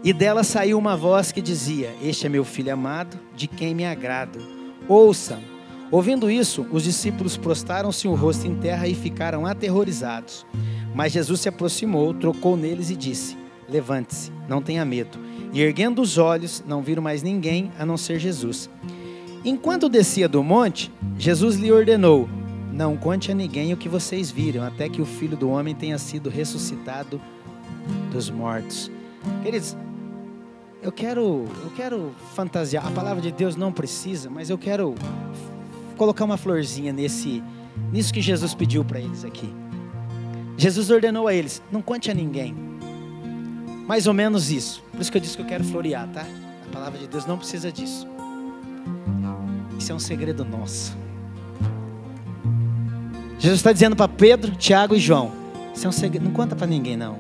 [0.04, 3.86] e dela saiu uma voz que dizia: Este é meu filho amado, de quem me
[3.86, 4.40] agrado.
[4.88, 5.40] Ouçam.
[5.90, 10.46] Ouvindo isso, os discípulos prostaram-se o rosto em terra e ficaram aterrorizados.
[10.94, 13.38] Mas Jesus se aproximou, trocou neles e disse:
[13.70, 15.18] Levante-se, não tenha medo.
[15.54, 18.70] E erguendo os olhos, não viram mais ninguém a não ser Jesus.
[19.46, 22.30] Enquanto descia do monte, Jesus lhe ordenou:
[22.74, 25.98] não conte a ninguém o que vocês viram, até que o filho do homem tenha
[26.00, 27.22] sido ressuscitado
[28.12, 28.90] dos mortos.
[29.44, 29.78] Queridos,
[30.82, 32.88] eu quero, eu quero fantasiar.
[32.88, 34.96] A palavra de Deus não precisa, mas eu quero
[35.98, 37.44] colocar uma florzinha nesse,
[37.92, 39.54] nisso que Jesus pediu para eles aqui.
[40.58, 42.56] Jesus ordenou a eles: não conte a ninguém.
[43.88, 44.82] Mais ou menos isso.
[44.92, 46.26] Por isso que eu disse que eu quero florear, tá?
[46.68, 48.13] A palavra de Deus não precisa disso.
[49.84, 50.96] Isso é um segredo nosso.
[53.38, 55.30] Jesus está dizendo para Pedro, Tiago e João:
[55.76, 57.20] Isso é um segredo, não conta para ninguém não.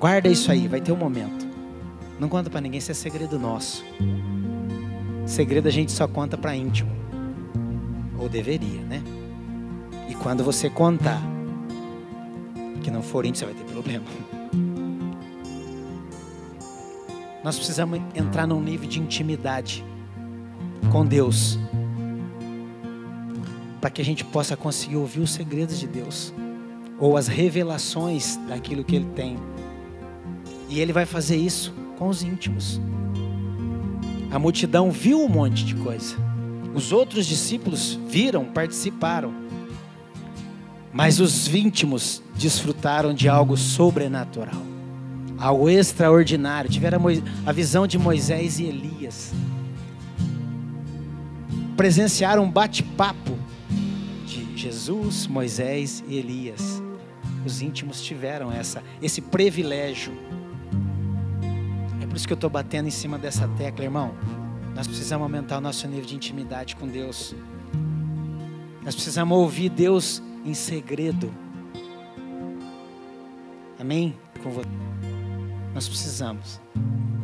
[0.00, 1.46] Guarda isso aí, vai ter um momento.
[2.18, 3.84] Não conta para ninguém, isso é segredo nosso.
[5.26, 6.90] Segredo a gente só conta para íntimo.
[8.18, 9.02] Ou deveria, né?
[10.08, 11.20] E quando você contar,
[12.82, 14.06] que não for íntimo, você vai ter problema.
[17.44, 19.84] Nós precisamos entrar num nível de intimidade
[20.90, 21.58] com Deus,
[23.80, 26.32] para que a gente possa conseguir ouvir os segredos de Deus,
[26.98, 29.36] ou as revelações daquilo que Ele tem.
[30.68, 32.80] E Ele vai fazer isso com os íntimos.
[34.30, 36.16] A multidão viu um monte de coisa.
[36.74, 39.34] Os outros discípulos viram, participaram.
[40.92, 44.62] Mas os íntimos desfrutaram de algo sobrenatural,
[45.38, 46.70] algo extraordinário.
[46.70, 47.02] Tiveram
[47.44, 49.32] a visão de Moisés e Elias.
[51.76, 53.38] Presenciaram um bate-papo
[54.26, 56.82] de Jesus, Moisés e Elias.
[57.44, 60.12] Os íntimos tiveram essa, esse privilégio
[62.12, 64.14] por isso que eu estou batendo em cima dessa tecla, irmão.
[64.74, 67.34] Nós precisamos aumentar o nosso nível de intimidade com Deus.
[68.84, 71.32] Nós precisamos ouvir Deus em segredo.
[73.80, 74.14] Amém?
[75.72, 76.60] Nós precisamos.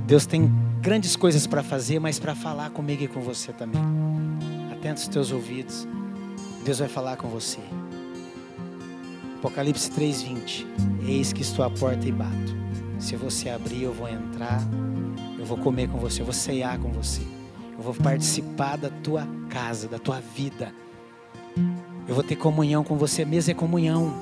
[0.06, 4.07] Deus tem grandes coisas para fazer, mas para falar comigo e com você também.
[4.88, 5.86] Atenta os teus ouvidos.
[6.64, 7.58] Deus vai falar com você.
[9.36, 10.66] Apocalipse 3:20.
[11.06, 12.56] Eis que estou à porta e bato.
[12.98, 14.62] Se você abrir, eu vou entrar,
[15.38, 17.20] eu vou comer com você, eu vou ceiar com você,
[17.76, 20.72] eu vou participar da tua casa, da tua vida.
[22.08, 23.26] Eu vou ter comunhão com você.
[23.26, 24.14] Mesa é comunhão.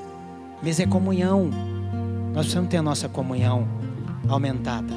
[0.61, 1.49] Mesa é comunhão.
[2.33, 3.65] Nós precisamos ter a nossa comunhão
[4.27, 4.93] aumentada.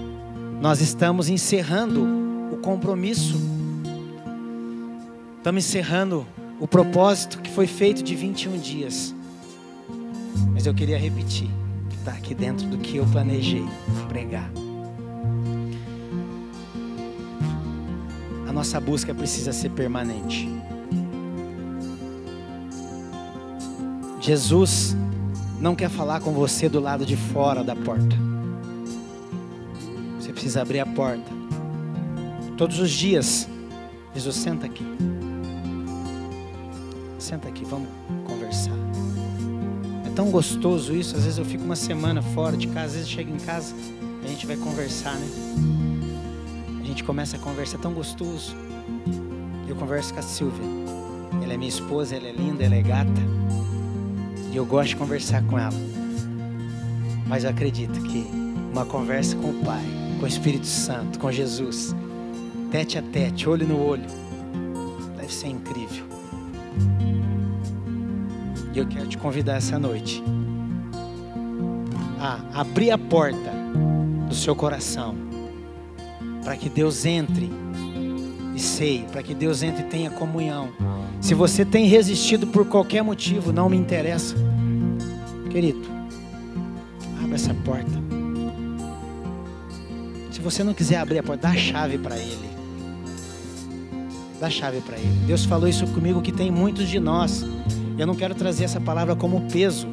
[0.60, 2.04] Nós estamos encerrando
[2.52, 3.59] o compromisso.
[5.40, 6.26] Estamos encerrando
[6.60, 9.14] o propósito que foi feito de 21 dias.
[10.52, 11.50] Mas eu queria repetir
[12.00, 13.64] está aqui dentro do que eu planejei
[14.08, 14.50] pregar.
[18.48, 20.48] A nossa busca precisa ser permanente.
[24.20, 24.96] Jesus
[25.60, 28.16] não quer falar com você do lado de fora da porta.
[30.18, 31.30] Você precisa abrir a porta.
[32.56, 33.46] Todos os dias,
[34.14, 34.84] Jesus, senta aqui.
[37.20, 37.88] Senta aqui, vamos
[38.26, 38.74] conversar
[40.20, 41.16] tão gostoso isso.
[41.16, 43.74] Às vezes eu fico uma semana fora de casa, às vezes chego em casa,
[44.22, 45.26] a gente vai conversar, né?
[46.78, 48.54] A gente começa a conversar, é tão gostoso.
[49.66, 50.64] Eu converso com a Silvia.
[51.42, 53.22] Ela é minha esposa, ela é linda, ela é gata.
[54.52, 55.72] E eu gosto de conversar com ela.
[57.26, 58.26] Mas eu acredito que
[58.72, 59.84] uma conversa com o Pai,
[60.18, 61.94] com o Espírito Santo, com Jesus,
[62.70, 64.04] tete a tete, olho no olho,
[65.16, 66.09] deve ser incrível.
[68.72, 70.22] E eu quero te convidar essa noite
[72.20, 73.52] a abrir a porta
[74.28, 75.16] do seu coração
[76.44, 77.50] para que Deus entre
[78.54, 80.70] e sei, para que Deus entre e tenha comunhão.
[81.20, 84.34] Se você tem resistido por qualquer motivo, não me interessa.
[85.50, 85.80] Querido,
[87.22, 87.90] abra essa porta.
[90.30, 92.50] Se você não quiser abrir a porta, dá a chave para Ele.
[94.40, 95.26] Dá a chave para Ele.
[95.26, 97.44] Deus falou isso comigo que tem muitos de nós
[98.00, 99.86] eu não quero trazer essa palavra como peso,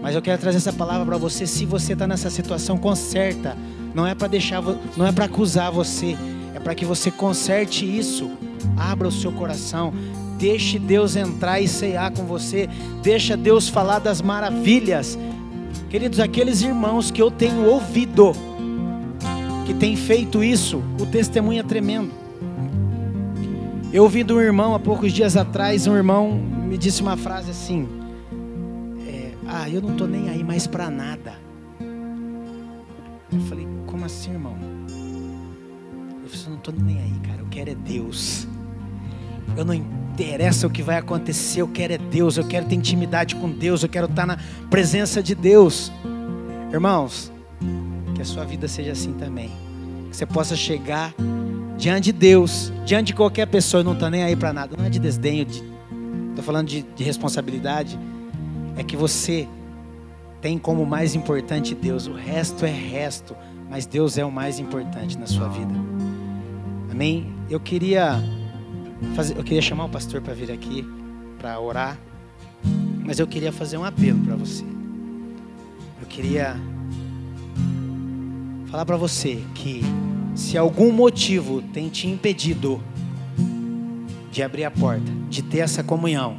[0.00, 1.44] mas eu quero trazer essa palavra para você.
[1.44, 3.56] Se você está nessa situação, conserta.
[3.92, 4.62] Não é para deixar,
[4.96, 6.16] não é para acusar você,
[6.54, 8.30] é para que você conserte isso.
[8.76, 9.92] Abra o seu coração,
[10.38, 12.68] deixe Deus entrar e cear com você,
[13.02, 15.18] deixa Deus falar das maravilhas.
[15.90, 18.32] Queridos, aqueles irmãos que eu tenho ouvido,
[19.66, 22.12] que têm feito isso, o testemunho é tremendo.
[23.92, 27.50] Eu ouvi de um irmão há poucos dias atrás, um irmão me disse uma frase
[27.50, 27.86] assim:
[29.06, 31.34] é, Ah, eu não estou nem aí mais para nada.
[33.30, 34.56] Eu falei: Como assim, irmão?
[36.22, 37.40] Eu falei: Não estou nem aí, cara.
[37.40, 38.48] Eu quero é Deus.
[39.54, 41.60] Eu não interessa o que vai acontecer.
[41.60, 42.38] Eu quero é Deus.
[42.38, 43.82] Eu quero ter intimidade com Deus.
[43.82, 44.38] Eu quero estar na
[44.70, 45.92] presença de Deus.
[46.72, 47.30] Irmãos,
[48.14, 49.50] que a sua vida seja assim também.
[50.08, 51.12] Que você possa chegar
[51.76, 54.74] diante de Deus, diante de qualquer pessoa não está nem aí para nada.
[54.74, 55.71] Não é de desdenho, de
[56.32, 57.98] estou falando de, de responsabilidade,
[58.76, 59.48] é que você
[60.40, 62.06] tem como mais importante Deus.
[62.06, 63.36] O resto é resto,
[63.70, 65.72] mas Deus é o mais importante na sua vida.
[66.90, 67.32] Amém?
[67.48, 68.20] Eu queria
[69.14, 70.84] fazer, eu queria chamar o pastor para vir aqui
[71.38, 71.98] para orar,
[73.04, 74.64] mas eu queria fazer um apelo para você.
[76.00, 76.56] Eu queria
[78.66, 79.82] falar para você que
[80.34, 82.82] se algum motivo tem te impedido
[84.32, 86.38] de abrir a porta, de ter essa comunhão.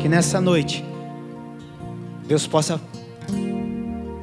[0.00, 0.84] Que nessa noite,
[2.28, 2.78] Deus possa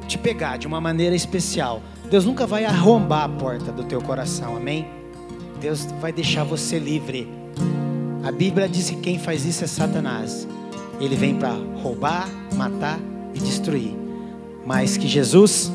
[0.06, 1.82] te pegar de uma maneira especial.
[2.08, 4.86] Deus nunca vai arrombar a porta do teu coração, amém?
[5.60, 7.28] Deus vai deixar você livre.
[8.22, 10.46] A Bíblia diz que quem faz isso é Satanás.
[11.00, 13.00] Ele vem para roubar, matar
[13.34, 13.92] e destruir.
[14.64, 15.72] Mas que Jesus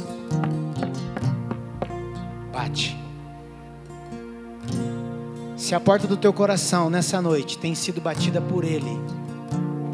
[2.53, 2.98] bate.
[5.69, 8.99] Se a porta do teu coração nessa noite tem sido batida por Ele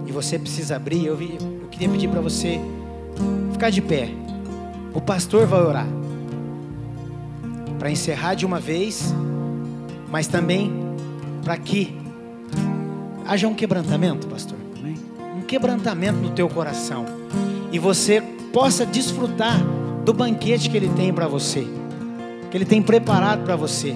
[0.07, 2.61] e você precisa abrir, eu, vi, eu queria pedir para você
[3.51, 4.09] ficar de pé.
[4.93, 5.85] O pastor vai orar
[7.77, 9.13] para encerrar de uma vez,
[10.09, 10.71] mas também
[11.43, 11.93] para que
[13.27, 14.57] haja um quebrantamento, pastor.
[15.37, 17.03] Um quebrantamento no teu coração
[17.69, 18.21] e você
[18.53, 19.61] possa desfrutar
[20.05, 21.67] do banquete que Ele tem para você,
[22.49, 23.93] que Ele tem preparado para você.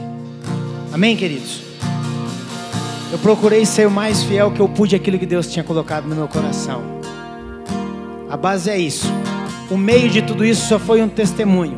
[0.92, 1.69] Amém, queridos?
[3.12, 6.16] Eu procurei ser o mais fiel que eu pude aquilo que Deus tinha colocado no
[6.16, 6.84] meu coração.
[8.30, 9.08] A base é isso.
[9.70, 11.78] O meio de tudo isso só foi um testemunho.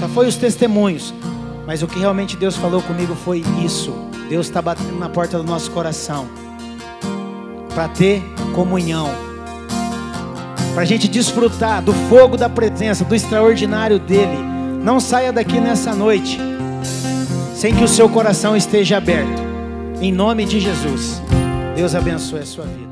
[0.00, 1.12] Só foi os testemunhos.
[1.66, 3.92] Mas o que realmente Deus falou comigo foi isso.
[4.28, 6.26] Deus está batendo na porta do nosso coração
[7.74, 8.22] para ter
[8.54, 9.08] comunhão
[10.72, 14.38] para a gente desfrutar do fogo da presença, do extraordinário dele.
[14.82, 16.38] Não saia daqui nessa noite
[17.62, 19.40] sem que o seu coração esteja aberto.
[20.00, 21.22] Em nome de Jesus.
[21.76, 22.91] Deus abençoe a sua vida.